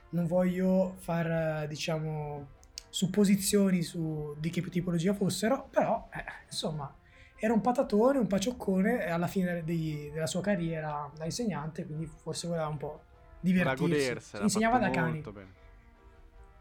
non 0.10 0.28
voglio 0.28 0.96
far, 0.98 1.68
diciamo, 1.68 2.48
supposizioni 2.90 3.82
su 3.82 4.36
di 4.40 4.50
che 4.50 4.62
tipologia 4.62 5.14
fossero, 5.14 5.68
però, 5.72 6.08
eh, 6.14 6.24
insomma, 6.46 6.96
era 7.36 7.54
un 7.54 7.62
patatone, 7.62 8.18
un 8.20 8.28
pacioccone 8.28 9.06
alla 9.06 9.28
fine 9.28 9.64
dei- 9.64 10.10
della 10.14 10.28
sua 10.28 10.42
carriera 10.42 11.10
da 11.16 11.26
insegnante, 11.26 11.86
quindi 11.86 12.06
forse 12.06 12.48
voleva 12.48 12.68
un 12.68 12.78
po' 12.78 13.02
Da 13.04 13.50
divertirsi. 13.50 13.82
godersela. 13.84 14.44
insegnava 14.44 14.78
da 14.80 14.90
cani, 14.90 15.20
bene. 15.22 15.52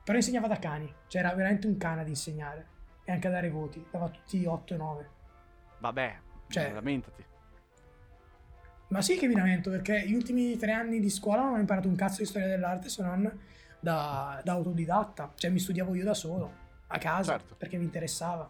però 0.04 0.18
insegnava 0.18 0.48
da 0.48 0.58
cani, 0.58 0.92
cioè 1.06 1.20
era 1.22 1.32
veramente 1.34 1.66
un 1.68 1.76
cane 1.76 2.00
ad 2.00 2.08
insegnare 2.08 2.66
e 3.04 3.12
anche 3.12 3.28
a 3.28 3.30
dare 3.30 3.50
voti, 3.50 3.84
dava 3.90 4.08
tutti 4.08 4.44
8 4.44 4.74
e 4.74 4.76
9. 4.76 5.08
Vabbè, 5.78 6.18
Cioè- 6.48 6.72
lamentati. 6.72 7.24
Ma 8.88 9.00
sì 9.00 9.16
che 9.16 9.26
mi 9.26 9.34
lamento 9.34 9.70
perché 9.70 10.06
gli 10.06 10.12
ultimi 10.12 10.56
tre 10.58 10.72
anni 10.72 11.00
di 11.00 11.08
scuola 11.08 11.42
non 11.42 11.54
ho 11.54 11.58
imparato 11.58 11.88
un 11.88 11.94
cazzo 11.96 12.18
di 12.18 12.26
storia 12.26 12.48
dell'arte 12.48 12.88
se 12.90 13.02
non 13.02 13.38
da, 13.80 14.40
da 14.44 14.52
autodidatta. 14.52 15.32
Cioè 15.34 15.50
mi 15.50 15.58
studiavo 15.60 15.94
io 15.94 16.04
da 16.04 16.12
solo, 16.14 16.52
a 16.88 16.98
casa, 16.98 17.32
Certo. 17.38 17.54
perché 17.56 17.78
mi 17.78 17.84
interessava. 17.84 18.48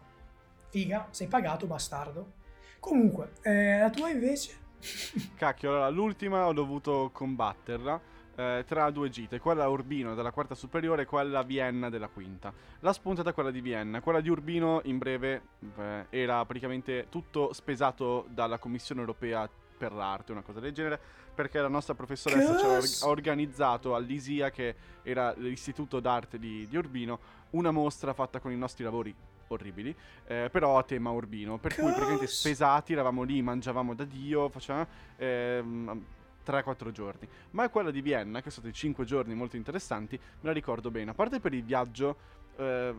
Figa, 0.73 1.05
sei 1.11 1.27
pagato, 1.27 1.67
bastardo. 1.67 2.31
Comunque, 2.79 3.33
eh, 3.43 3.77
la 3.77 3.91
tua 3.91 4.09
invece? 4.09 4.57
Cacchio, 5.37 5.69
allora 5.69 5.87
l'ultima 5.89 6.47
ho 6.47 6.51
dovuto 6.51 7.11
combatterla 7.13 8.01
eh, 8.33 8.63
tra 8.65 8.89
due 8.89 9.11
gite, 9.11 9.37
quella 9.37 9.65
a 9.65 9.69
Urbino 9.69 10.15
della 10.15 10.31
quarta 10.31 10.55
superiore 10.55 11.03
e 11.03 11.05
quella 11.05 11.41
a 11.41 11.43
Vienna 11.43 11.91
della 11.91 12.07
quinta. 12.07 12.51
La 12.79 12.91
spuntata 12.91 13.29
è 13.29 13.33
quella 13.35 13.51
di 13.51 13.61
Vienna, 13.61 14.01
quella 14.01 14.19
di 14.19 14.29
Urbino 14.29 14.81
in 14.85 14.97
breve 14.97 15.41
eh, 15.77 16.07
era 16.09 16.43
praticamente 16.43 17.05
tutto 17.09 17.53
spesato 17.53 18.25
dalla 18.29 18.57
Commissione 18.57 19.01
europea 19.01 19.47
per 19.77 19.91
l'arte, 19.91 20.31
una 20.31 20.41
cosa 20.41 20.59
del 20.59 20.73
genere, 20.73 20.99
perché 21.35 21.59
la 21.59 21.67
nostra 21.67 21.93
professoressa 21.93 22.57
ci 22.57 22.65
ha 22.65 22.69
or- 22.69 23.11
organizzato 23.11 23.93
all'ISIA, 23.93 24.49
che 24.49 24.73
era 25.03 25.35
l'istituto 25.37 25.99
d'arte 25.99 26.39
di, 26.39 26.67
di 26.67 26.77
Urbino, 26.77 27.19
una 27.51 27.69
mostra 27.69 28.13
fatta 28.13 28.39
con 28.39 28.51
i 28.51 28.57
nostri 28.57 28.83
lavori 28.83 29.15
orribili, 29.53 29.95
eh, 30.25 30.49
però 30.51 30.77
a 30.77 30.83
tema 30.83 31.09
urbino, 31.11 31.57
per 31.57 31.73
Cos- 31.73 31.81
cui 31.81 31.91
praticamente 31.91 32.27
spesati, 32.27 32.93
eravamo 32.93 33.23
lì, 33.23 33.41
mangiavamo 33.41 33.93
da 33.93 34.05
Dio, 34.05 34.49
facevamo... 34.49 34.87
Ehm, 35.17 36.05
3-4 36.45 36.91
giorni. 36.91 37.27
Ma 37.51 37.69
quella 37.69 37.89
di 37.89 38.01
Vienna, 38.01 38.41
che 38.41 38.49
sono 38.49 38.67
stati 38.67 38.73
5 38.73 39.05
giorni 39.05 39.33
molto 39.33 39.55
interessanti, 39.55 40.17
me 40.17 40.41
la 40.41 40.51
ricordo 40.51 40.91
bene. 40.91 41.11
A 41.11 41.13
parte 41.13 41.39
per 41.39 41.53
il 41.53 41.63
viaggio, 41.63 42.17
eh, 42.57 42.93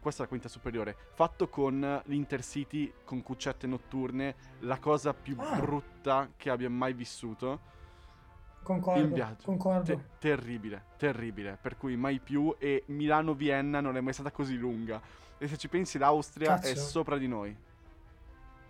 questa 0.00 0.22
è 0.22 0.24
la 0.24 0.28
quinta 0.28 0.48
superiore, 0.48 0.96
fatto 1.14 1.48
con 1.48 2.02
l'Intercity 2.06 2.92
con 3.04 3.22
cuccette 3.22 3.66
notturne, 3.66 4.34
la 4.60 4.78
cosa 4.78 5.14
più 5.14 5.36
ah. 5.38 5.56
brutta 5.56 6.30
che 6.36 6.50
abbia 6.50 6.70
mai 6.70 6.92
vissuto. 6.92 7.78
Concordo, 8.62 9.02
in 9.02 9.12
viaggio. 9.12 9.44
concordo. 9.44 9.96
Te- 9.96 10.04
terribile, 10.18 10.84
terribile. 10.96 11.58
Per 11.60 11.76
cui 11.76 11.96
mai 11.96 12.20
più. 12.20 12.54
E 12.58 12.84
Milano-Vienna 12.86 13.80
non 13.80 13.96
è 13.96 14.00
mai 14.00 14.12
stata 14.12 14.30
così 14.30 14.56
lunga. 14.56 15.00
E 15.38 15.48
se 15.48 15.56
ci 15.56 15.68
pensi, 15.68 15.98
l'Austria 15.98 16.54
Cazzo. 16.54 16.68
è 16.68 16.74
sopra 16.74 17.16
di 17.16 17.26
noi. 17.26 17.56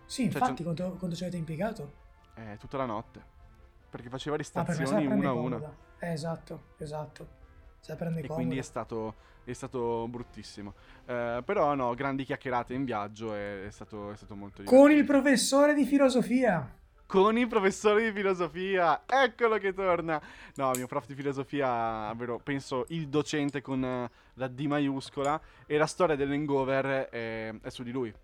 Sì, 0.06 0.30
cioè, 0.30 0.40
infatti, 0.40 0.62
quanto, 0.62 0.96
quanto 0.98 1.16
ci 1.16 1.22
avete 1.22 1.36
impiegato? 1.36 1.92
Eh, 2.34 2.56
tutta 2.58 2.76
la 2.76 2.86
notte. 2.86 3.22
Perché 3.90 4.08
faceva 4.08 4.36
le 4.36 4.44
stazioni 4.44 5.06
ah, 5.06 5.14
una 5.14 5.28
a 5.28 5.32
una. 5.32 5.74
Eh, 5.98 6.12
esatto, 6.12 6.62
esatto. 6.78 7.38
Se 7.80 7.96
prende 7.96 8.20
e 8.20 8.26
quindi 8.26 8.58
è 8.58 8.62
stato, 8.62 9.14
è 9.44 9.52
stato 9.52 10.06
bruttissimo. 10.06 10.74
Eh, 11.06 11.42
però 11.44 11.74
no, 11.74 11.94
grandi 11.94 12.24
chiacchierate 12.24 12.74
in 12.74 12.84
viaggio, 12.84 13.34
è, 13.34 13.64
è, 13.64 13.70
stato, 13.70 14.12
è 14.12 14.16
stato 14.16 14.36
molto 14.36 14.62
divertente. 14.62 14.88
Con 14.88 14.96
il 14.96 15.04
professore 15.04 15.74
di 15.74 15.84
filosofia 15.84 16.78
con 17.10 17.36
il 17.36 17.48
professore 17.48 18.04
di 18.04 18.12
filosofia. 18.12 19.02
Eccolo 19.04 19.58
che 19.58 19.74
torna. 19.74 20.22
No, 20.54 20.70
mio 20.76 20.86
prof 20.86 21.06
di 21.06 21.14
filosofia, 21.16 22.14
vero, 22.14 22.38
penso 22.38 22.84
il 22.90 23.08
docente 23.08 23.60
con 23.60 24.08
la 24.34 24.46
D 24.46 24.60
maiuscola. 24.66 25.40
E 25.66 25.76
la 25.76 25.86
storia 25.86 26.14
dell'hangover 26.14 27.08
è, 27.08 27.52
è 27.60 27.68
su 27.68 27.82
di 27.82 27.90
lui. 27.90 28.14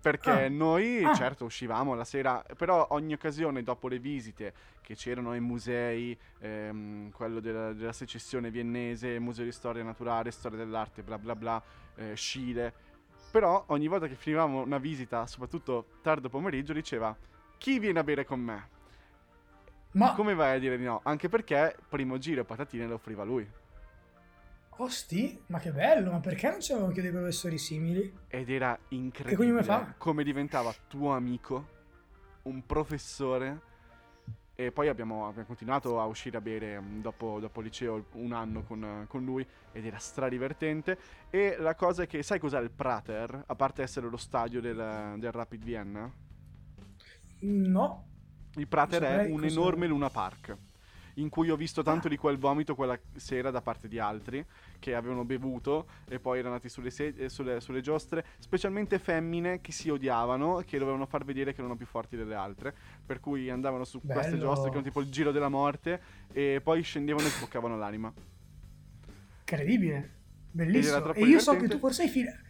Perché 0.00 0.44
ah. 0.44 0.48
noi, 0.48 1.02
ah. 1.02 1.14
certo, 1.14 1.44
uscivamo 1.46 1.94
la 1.94 2.04
sera, 2.04 2.44
però 2.56 2.86
ogni 2.90 3.14
occasione 3.14 3.64
dopo 3.64 3.88
le 3.88 3.98
visite 3.98 4.54
che 4.80 4.94
c'erano 4.94 5.32
ai 5.32 5.40
musei, 5.40 6.16
ehm, 6.38 7.10
quello 7.10 7.40
della, 7.40 7.72
della, 7.72 7.92
secessione 7.92 8.52
viennese, 8.52 9.18
museo 9.18 9.44
di 9.44 9.50
storia 9.50 9.82
naturale, 9.82 10.30
storia 10.30 10.58
dell'arte, 10.58 11.02
bla 11.02 11.18
bla 11.18 11.34
bla, 11.34 11.60
eh, 11.96 12.14
Scile. 12.14 12.84
Però 13.36 13.64
ogni 13.66 13.86
volta 13.86 14.06
che 14.06 14.14
finivamo 14.14 14.62
una 14.62 14.78
visita, 14.78 15.26
soprattutto 15.26 15.98
tardo 16.00 16.30
pomeriggio, 16.30 16.72
diceva 16.72 17.14
chi 17.58 17.78
viene 17.78 17.98
a 17.98 18.02
bere 18.02 18.24
con 18.24 18.40
me? 18.40 18.68
Ma 19.90 20.14
come 20.14 20.32
vai 20.32 20.56
a 20.56 20.58
dire 20.58 20.78
di 20.78 20.84
no? 20.84 21.00
Anche 21.02 21.28
perché 21.28 21.76
primo 21.86 22.16
giro 22.16 22.46
patatine 22.46 22.86
le 22.86 22.94
offriva 22.94 23.24
lui. 23.24 23.46
Osti, 24.78 25.38
ma 25.48 25.58
che 25.58 25.70
bello, 25.70 26.12
ma 26.12 26.20
perché 26.20 26.48
non 26.48 26.60
c'erano 26.60 26.86
anche 26.86 27.02
dei 27.02 27.10
professori 27.10 27.58
simili? 27.58 28.10
Ed 28.26 28.48
era 28.48 28.78
incredibile 28.88 29.94
come 29.98 30.24
diventava 30.24 30.74
tuo 30.88 31.12
amico, 31.12 31.68
un 32.44 32.64
professore. 32.64 33.60
E 34.58 34.72
poi 34.72 34.88
abbiamo, 34.88 35.26
abbiamo 35.28 35.46
continuato 35.46 36.00
a 36.00 36.06
uscire 36.06 36.38
a 36.38 36.40
bere 36.40 36.80
mm, 36.80 37.00
dopo, 37.02 37.38
dopo 37.40 37.60
liceo 37.60 38.06
un 38.12 38.32
anno 38.32 38.62
con, 38.62 39.04
con, 39.06 39.22
lui 39.22 39.46
ed 39.70 39.84
era 39.84 39.98
stradivertente. 39.98 40.98
E 41.28 41.56
la 41.58 41.74
cosa 41.74 42.04
è 42.04 42.06
che, 42.06 42.22
sai 42.22 42.38
cos'è 42.38 42.58
il 42.60 42.70
Prater? 42.70 43.44
A 43.46 43.54
parte 43.54 43.82
essere 43.82 44.08
lo 44.08 44.16
stadio 44.16 44.62
del, 44.62 45.14
del 45.18 45.30
Rapid 45.30 45.62
Vienna? 45.62 46.10
No. 47.40 48.06
Il 48.54 48.66
Prater 48.66 49.02
è 49.02 49.30
un 49.30 49.44
enorme 49.44 49.86
Luna 49.86 50.08
Park 50.08 50.56
in 51.16 51.28
cui 51.28 51.50
ho 51.50 51.56
visto 51.56 51.82
tanto 51.82 52.08
di 52.08 52.16
quel 52.16 52.38
vomito 52.38 52.74
quella 52.74 52.98
sera 53.14 53.50
da 53.50 53.62
parte 53.62 53.88
di 53.88 53.98
altri 53.98 54.44
che 54.78 54.94
avevano 54.94 55.24
bevuto 55.24 55.86
e 56.08 56.18
poi 56.18 56.38
erano 56.38 56.54
andati 56.54 56.68
sulle, 56.68 56.90
se- 56.90 57.14
eh, 57.16 57.28
sulle, 57.28 57.60
sulle 57.60 57.80
giostre, 57.80 58.24
specialmente 58.38 58.98
femmine 58.98 59.60
che 59.60 59.72
si 59.72 59.88
odiavano, 59.90 60.62
che 60.66 60.78
dovevano 60.78 61.06
far 61.06 61.24
vedere 61.24 61.52
che 61.52 61.60
erano 61.60 61.76
più 61.76 61.86
forti 61.86 62.16
delle 62.16 62.34
altre, 62.34 62.74
per 63.04 63.20
cui 63.20 63.50
andavano 63.50 63.84
su 63.84 64.00
Bello. 64.00 64.12
queste 64.12 64.38
giostre 64.38 64.70
che 64.70 64.76
erano 64.76 64.86
tipo 64.86 65.00
il 65.00 65.10
giro 65.10 65.32
della 65.32 65.48
morte 65.48 66.00
e 66.32 66.60
poi 66.62 66.82
scendevano 66.82 67.26
e 67.26 67.30
sboccavano 67.30 67.76
l'anima. 67.76 68.12
Incredibile, 69.40 70.10
bellissimo. 70.50 71.12
E 71.14 71.24
io 71.24 71.38
so 71.38 71.56
che 71.56 71.68
tu 71.68 71.78
forse 71.78 72.02
hai, 72.02 72.08
fil- 72.08 72.40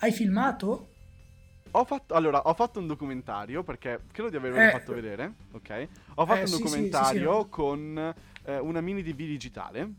hai 0.00 0.12
filmato 0.12 0.88
ho 1.76 1.84
fatto, 1.84 2.14
allora, 2.14 2.40
ho 2.42 2.54
fatto 2.54 2.78
un 2.78 2.86
documentario 2.86 3.64
perché 3.64 4.00
credo 4.12 4.30
di 4.30 4.36
avervelo 4.36 4.64
eh, 4.64 4.70
fatto 4.70 4.92
vedere, 4.92 5.32
ok? 5.52 5.88
Ho 6.14 6.24
fatto 6.26 6.42
eh, 6.42 6.44
un 6.44 6.50
sì, 6.52 6.58
documentario 6.58 7.32
sì, 7.32 7.42
sì, 7.42 7.48
con 7.50 8.14
eh, 8.44 8.58
una 8.58 8.80
mini 8.80 9.02
DV 9.02 9.16
digitale. 9.16 9.92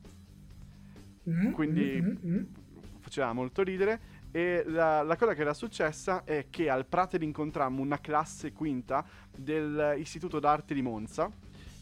Mm, 1.30 1.52
quindi 1.52 2.00
mm, 2.02 2.08
mm, 2.08 2.36
mm, 2.36 2.44
faceva 3.00 3.34
molto 3.34 3.64
ridere. 3.64 4.14
E 4.32 4.64
la, 4.68 5.02
la, 5.02 5.16
cosa 5.16 5.34
che 5.34 5.42
era 5.42 5.54
successa 5.54 6.24
è 6.26 6.48
che 6.50 6.70
al 6.70 6.86
Prater 6.86 7.22
incontrammo 7.24 7.82
una 7.82 8.00
classe 8.00 8.52
quinta 8.52 9.06
dell'Istituto 9.34 10.40
d'Arte 10.40 10.74
di 10.74 10.82
Monza 10.82 11.32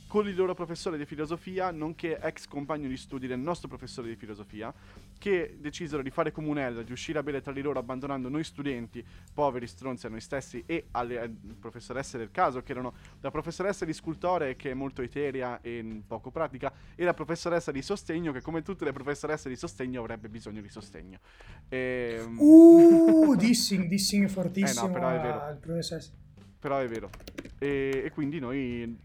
con 0.07 0.27
il 0.27 0.35
loro 0.35 0.53
professore 0.53 0.95
di 0.95 1.05
filosofia, 1.05 1.71
nonché 1.71 2.19
ex 2.21 2.47
compagno 2.47 2.87
di 2.87 2.97
studi 2.97 3.25
del 3.25 3.39
nostro 3.39 3.67
professore 3.67 4.09
di 4.09 4.15
filosofia, 4.15 4.71
che 5.23 5.55
decisero 5.57 6.03
di 6.03 6.09
fare 6.09 6.33
comunella, 6.33 6.83
di 6.83 6.91
uscire 6.91 7.17
a 7.17 7.23
bere 7.23 7.39
tra 7.39 7.53
di 7.53 7.61
loro, 7.61 7.79
abbandonando 7.79 8.27
noi 8.27 8.43
studenti, 8.43 9.01
poveri 9.33 9.67
stronzi 9.67 10.05
a 10.05 10.09
noi 10.09 10.19
stessi 10.19 10.61
e 10.65 10.87
alle, 10.91 11.17
alle 11.17 11.33
professoresse 11.57 12.17
del 12.17 12.29
caso, 12.29 12.61
che 12.61 12.73
erano 12.73 12.93
la 13.21 13.31
professoressa 13.31 13.85
di 13.85 13.93
scultore, 13.93 14.57
che 14.57 14.71
è 14.71 14.73
molto 14.73 15.01
eterea 15.01 15.61
e 15.61 16.01
poco 16.05 16.29
pratica, 16.29 16.73
e 16.93 17.05
la 17.05 17.13
professoressa 17.13 17.71
di 17.71 17.81
sostegno, 17.81 18.33
che 18.33 18.41
come 18.41 18.63
tutte 18.63 18.83
le 18.83 18.91
professoresse 18.91 19.47
di 19.47 19.55
sostegno 19.55 20.01
avrebbe 20.01 20.27
bisogno 20.27 20.59
di 20.59 20.67
sostegno. 20.67 21.19
E... 21.69 22.17
Ehm, 22.19 22.37
uh, 22.37 23.33
dissing, 23.39 23.87
dissing 23.87 24.27
fortissimo 24.27 24.87
eh 24.87 24.87
no, 24.87 24.93
però 24.93 25.09
è 25.09 25.21
vero. 25.21 25.57
Però 26.59 26.77
è 26.79 26.87
vero. 26.89 27.09
E, 27.59 28.01
e 28.03 28.11
quindi 28.11 28.39
noi 28.39 28.99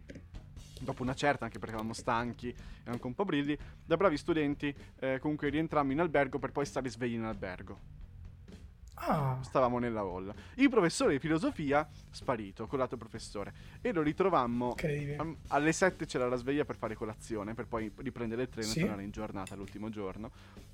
dopo 0.80 1.02
una 1.02 1.14
certa, 1.14 1.44
anche 1.44 1.58
perché 1.58 1.74
eravamo 1.74 1.94
stanchi 1.94 2.48
e 2.48 2.54
anche 2.90 3.06
un 3.06 3.14
po' 3.14 3.24
brilli, 3.24 3.56
da 3.84 3.96
bravi 3.96 4.16
studenti 4.16 4.74
eh, 5.00 5.18
comunque 5.20 5.48
rientrammo 5.48 5.92
in 5.92 6.00
albergo 6.00 6.38
per 6.38 6.52
poi 6.52 6.66
stare 6.66 6.88
svegli 6.88 7.14
in 7.14 7.24
albergo. 7.24 7.98
Ah. 9.00 9.38
Stavamo 9.40 9.78
nella 9.78 10.00
hall. 10.00 10.32
Il 10.54 10.68
professore 10.68 11.12
di 11.12 11.18
filosofia 11.18 11.88
sparito 12.10 12.66
con 12.66 12.78
l'altro 12.78 12.96
professore 12.96 13.52
e 13.80 13.92
lo 13.92 14.02
ritrovammo 14.02 14.74
um, 15.18 15.36
alle 15.48 15.72
7 15.72 16.04
c'era 16.04 16.28
la 16.28 16.36
sveglia 16.36 16.64
per 16.64 16.76
fare 16.76 16.94
colazione 16.94 17.54
per 17.54 17.66
poi 17.66 17.92
riprendere 17.98 18.42
il 18.42 18.48
treno 18.48 18.68
sì. 18.68 18.78
e 18.78 18.82
tornare 18.82 19.04
in 19.04 19.10
giornata 19.10 19.54
l'ultimo 19.54 19.88
giorno. 19.88 20.30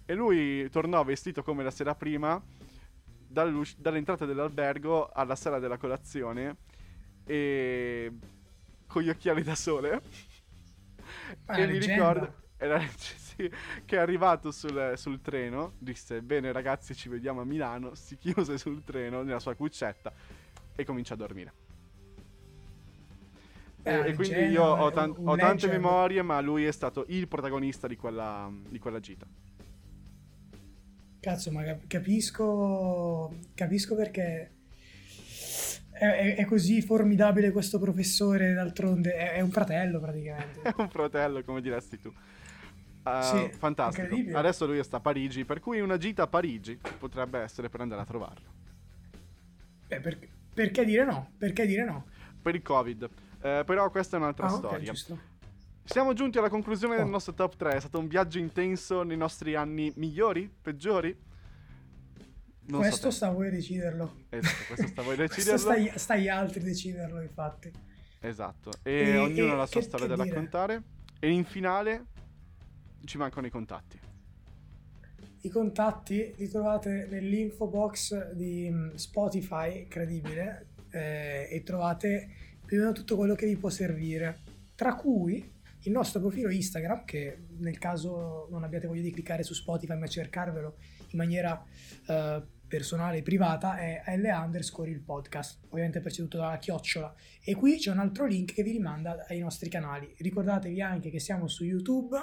E 0.06 0.14
lui 0.14 0.68
tornò 0.70 1.02
vestito 1.04 1.42
come 1.42 1.62
la 1.62 1.70
sera 1.70 1.94
prima 1.94 2.42
dall'entrata 3.26 4.24
dell'albergo 4.24 5.10
alla 5.12 5.34
sala 5.34 5.58
della 5.58 5.76
colazione 5.76 6.56
e 7.24 8.12
con 8.94 9.02
gli 9.02 9.08
occhiali 9.08 9.42
da 9.42 9.56
sole. 9.56 10.00
Ma 11.46 11.54
e 11.58 11.66
mi 11.66 11.78
ricordo 11.78 12.42
era, 12.56 12.80
sì, 12.96 13.50
che 13.84 13.96
è 13.96 13.98
arrivato 13.98 14.52
sul, 14.52 14.92
sul, 14.96 15.20
treno, 15.20 15.72
disse 15.78 16.22
bene 16.22 16.52
ragazzi 16.52 16.94
ci 16.94 17.08
vediamo 17.08 17.40
a 17.40 17.44
Milano, 17.44 17.96
si 17.96 18.16
chiuse 18.16 18.56
sul 18.56 18.84
treno 18.84 19.22
nella 19.22 19.40
sua 19.40 19.54
cuccetta 19.54 20.12
e 20.76 20.84
comincia 20.84 21.14
a 21.14 21.16
dormire. 21.16 21.52
e, 23.82 23.92
e, 24.06 24.14
quindi 24.14 24.44
io 24.44 24.62
ho, 24.62 24.90
tan- 24.92 25.14
ho 25.16 25.36
tante 25.36 25.66
memorie, 25.66 26.22
ma 26.22 26.40
lui 26.40 26.64
è 26.64 26.72
stato 26.72 27.04
il 27.08 27.26
protagonista 27.26 27.88
di 27.88 27.96
quella, 27.96 28.48
di 28.68 28.78
quella 28.78 29.00
gita. 29.00 29.26
Cazzo, 31.18 31.50
ma 31.50 31.64
capisco, 31.88 33.34
capisco 33.54 33.96
perché 33.96 34.52
è, 35.94 36.34
è, 36.36 36.44
così 36.44 36.82
formidabile 36.82 37.52
questo 37.52 37.78
professore, 37.78 38.52
d'altronde 38.52 39.14
è, 39.14 39.32
è, 39.34 39.40
un 39.40 39.50
fratello 39.50 40.00
praticamente. 40.00 40.62
È 40.62 40.74
un 40.78 40.88
fratello, 40.88 41.42
come 41.44 41.60
diresti 41.60 42.00
tu. 42.00 42.12
Uh, 43.04 43.22
sì, 43.22 43.50
fantastico. 43.56 44.36
Adesso 44.36 44.66
lui 44.66 44.82
sta 44.82 44.96
a 44.96 45.00
Parigi, 45.00 45.44
per 45.44 45.60
cui 45.60 45.80
una 45.80 45.96
gita 45.96 46.24
a 46.24 46.26
Parigi 46.26 46.78
potrebbe 46.98 47.38
essere 47.38 47.68
per 47.68 47.80
andare 47.80 48.00
a 48.00 48.04
trovarlo. 48.04 48.52
Beh, 49.86 50.00
per, 50.00 50.18
perché 50.52 50.84
dire 50.84 51.04
no? 51.04 51.30
Perché 51.38 51.66
dire 51.66 51.84
no? 51.84 52.06
Per 52.42 52.54
il 52.54 52.62
Covid. 52.62 53.08
Eh, 53.42 53.62
però 53.64 53.90
questa 53.90 54.16
è 54.16 54.20
un'altra 54.20 54.46
ah, 54.46 54.50
storia. 54.50 54.90
Okay, 54.90 55.18
Siamo 55.84 56.12
giunti 56.14 56.38
alla 56.38 56.48
conclusione 56.48 56.94
oh. 56.94 56.98
del 56.98 57.08
nostro 57.08 57.34
top 57.34 57.56
3. 57.56 57.74
È 57.74 57.80
stato 57.80 57.98
un 57.98 58.08
viaggio 58.08 58.38
intenso 58.38 59.02
nei 59.02 59.16
nostri 59.16 59.54
anni 59.54 59.92
migliori, 59.96 60.50
peggiori? 60.60 61.16
Non 62.66 62.80
questo 62.80 63.10
so 63.10 63.16
sta 63.16 63.26
a 63.28 63.30
voi 63.30 63.50
deciderlo. 63.50 64.24
Esatto, 64.30 64.64
questo 64.66 64.86
sta 64.86 65.00
a 65.00 65.04
voi 65.04 65.16
deciderlo. 65.26 65.58
stai, 65.58 65.92
stai 65.96 66.28
altri 66.28 66.60
deciderlo, 66.60 67.20
infatti. 67.20 67.70
Esatto, 68.20 68.70
e, 68.82 68.92
e 68.92 69.18
ognuno 69.18 69.52
ha 69.52 69.56
la 69.56 69.66
sua 69.66 69.82
storia 69.82 70.06
da 70.06 70.16
raccontare. 70.16 70.82
E 71.18 71.30
in 71.30 71.44
finale 71.44 72.06
ci 73.04 73.18
mancano 73.18 73.46
i 73.46 73.50
contatti. 73.50 73.98
I 75.42 75.48
contatti 75.50 76.32
li 76.36 76.48
trovate 76.48 77.06
nell'info 77.10 77.66
box 77.66 78.32
di 78.32 78.70
mm, 78.70 78.94
Spotify, 78.94 79.80
incredibile, 79.80 80.68
eh, 80.90 81.48
e 81.50 81.62
trovate 81.62 82.30
più 82.64 82.78
o 82.78 82.80
meno 82.80 82.92
tutto 82.92 83.16
quello 83.16 83.34
che 83.34 83.46
vi 83.46 83.56
può 83.56 83.68
servire, 83.68 84.38
tra 84.74 84.94
cui 84.94 85.52
il 85.84 85.92
nostro 85.92 86.20
profilo 86.20 86.50
Instagram, 86.50 87.04
che 87.04 87.46
nel 87.58 87.78
caso 87.78 88.48
non 88.50 88.64
abbiate 88.64 88.86
voglia 88.86 89.02
di 89.02 89.12
cliccare 89.12 89.42
su 89.42 89.54
Spotify 89.54 89.96
ma 89.96 90.06
cercarvelo 90.06 90.76
in 91.10 91.18
maniera 91.18 91.62
eh, 92.06 92.42
personale 92.66 93.18
e 93.18 93.22
privata, 93.22 93.76
è 93.76 94.02
L 94.16 94.24
underscore 94.24 94.90
il 94.90 95.00
podcast, 95.00 95.60
ovviamente 95.68 96.00
preceduto 96.00 96.38
dalla 96.38 96.58
chiocciola. 96.58 97.14
E 97.42 97.54
qui 97.54 97.76
c'è 97.76 97.90
un 97.90 97.98
altro 97.98 98.26
link 98.26 98.52
che 98.52 98.62
vi 98.62 98.72
rimanda 98.72 99.24
ai 99.28 99.38
nostri 99.38 99.68
canali. 99.68 100.12
Ricordatevi 100.18 100.80
anche 100.80 101.10
che 101.10 101.20
siamo 101.20 101.46
su 101.46 101.64
YouTube, 101.64 102.16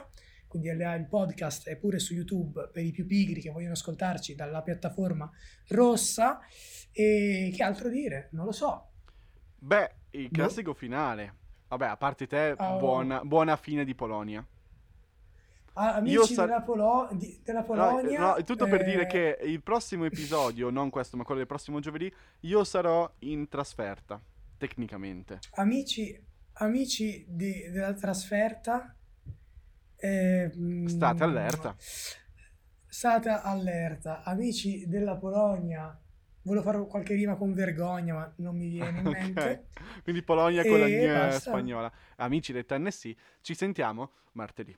quindi 0.47 0.69
LA 0.74 0.95
il 0.95 1.08
podcast 1.08 1.69
è 1.69 1.78
pure 1.78 2.00
su 2.00 2.13
YouTube 2.13 2.69
per 2.74 2.84
i 2.84 2.91
più 2.91 3.06
pigri 3.06 3.39
che 3.39 3.52
vogliono 3.52 3.74
ascoltarci 3.74 4.36
dalla 4.36 4.62
piattaforma 4.62 5.30
rossa. 5.69 6.39
E 6.91 7.54
che 7.56 7.63
altro 7.63 7.88
dire? 7.88 8.28
Non 8.32 8.45
lo 8.45 8.52
so. 8.52 8.89
Beh, 9.58 9.89
il 10.12 10.30
classico 10.30 10.74
finale. 10.74 11.36
Vabbè, 11.71 11.86
a 11.88 11.95
parte 11.95 12.27
te, 12.27 12.53
Oh. 12.57 12.77
buona, 12.79 13.23
buona 13.23 13.55
fine 13.55 13.86
di 13.86 13.95
Polonia. 13.95 14.45
Ah, 15.75 15.93
Amici 15.95 16.15
Io 16.15 16.25
sa- 16.25 16.43
della, 16.45 16.62
Polo- 16.62 17.07
di- 17.13 17.39
della 17.45 17.62
No, 17.62 17.65
Polonia. 17.65 18.19
no, 18.19 18.36
è 18.36 18.43
tutto 18.43 18.67
per 18.67 18.81
eh, 18.81 18.84
dire 18.84 19.07
che 19.07 19.38
il 19.43 19.62
prossimo 19.63 20.03
episodio, 20.03 20.69
non 20.69 20.89
questo, 20.89 21.15
ma 21.15 21.23
quello 21.23 21.39
del 21.39 21.47
prossimo 21.47 21.79
giovedì, 21.79 22.13
io 22.41 22.65
sarò 22.65 23.10
in 23.19 23.47
trasferta, 23.47 24.21
tecnicamente. 24.57 25.39
Amici, 25.53 26.21
amici 26.55 27.25
di- 27.29 27.69
della 27.71 27.93
trasferta. 27.93 28.93
eh, 30.03 30.51
State 30.88 31.23
allerta. 31.23 31.75
State 32.86 33.29
allerta. 33.29 34.23
Amici 34.23 34.88
della 34.89 35.15
Polonia. 35.15 35.97
Volevo 36.43 36.63
fare 36.63 36.86
qualche 36.88 37.13
rima 37.13 37.36
con 37.36 37.54
vergogna, 37.54 38.13
ma 38.13 38.34
non 38.38 38.56
mi 38.58 38.69
viene 38.69 38.99
in 38.99 39.08
mente. 39.10 39.65
Ok, 39.73 40.04
quindi 40.04 40.23
Polonia 40.23 40.63
con 40.63 40.80
la 40.80 40.88
E 40.88 40.97
mia 40.97 41.32
spagnola. 41.32 41.91
Amici 42.17 42.51
del 42.51 42.65
TNC, 42.65 43.15
ci 43.41 43.54
sentiamo 43.54 44.12
martedì. 44.34 44.75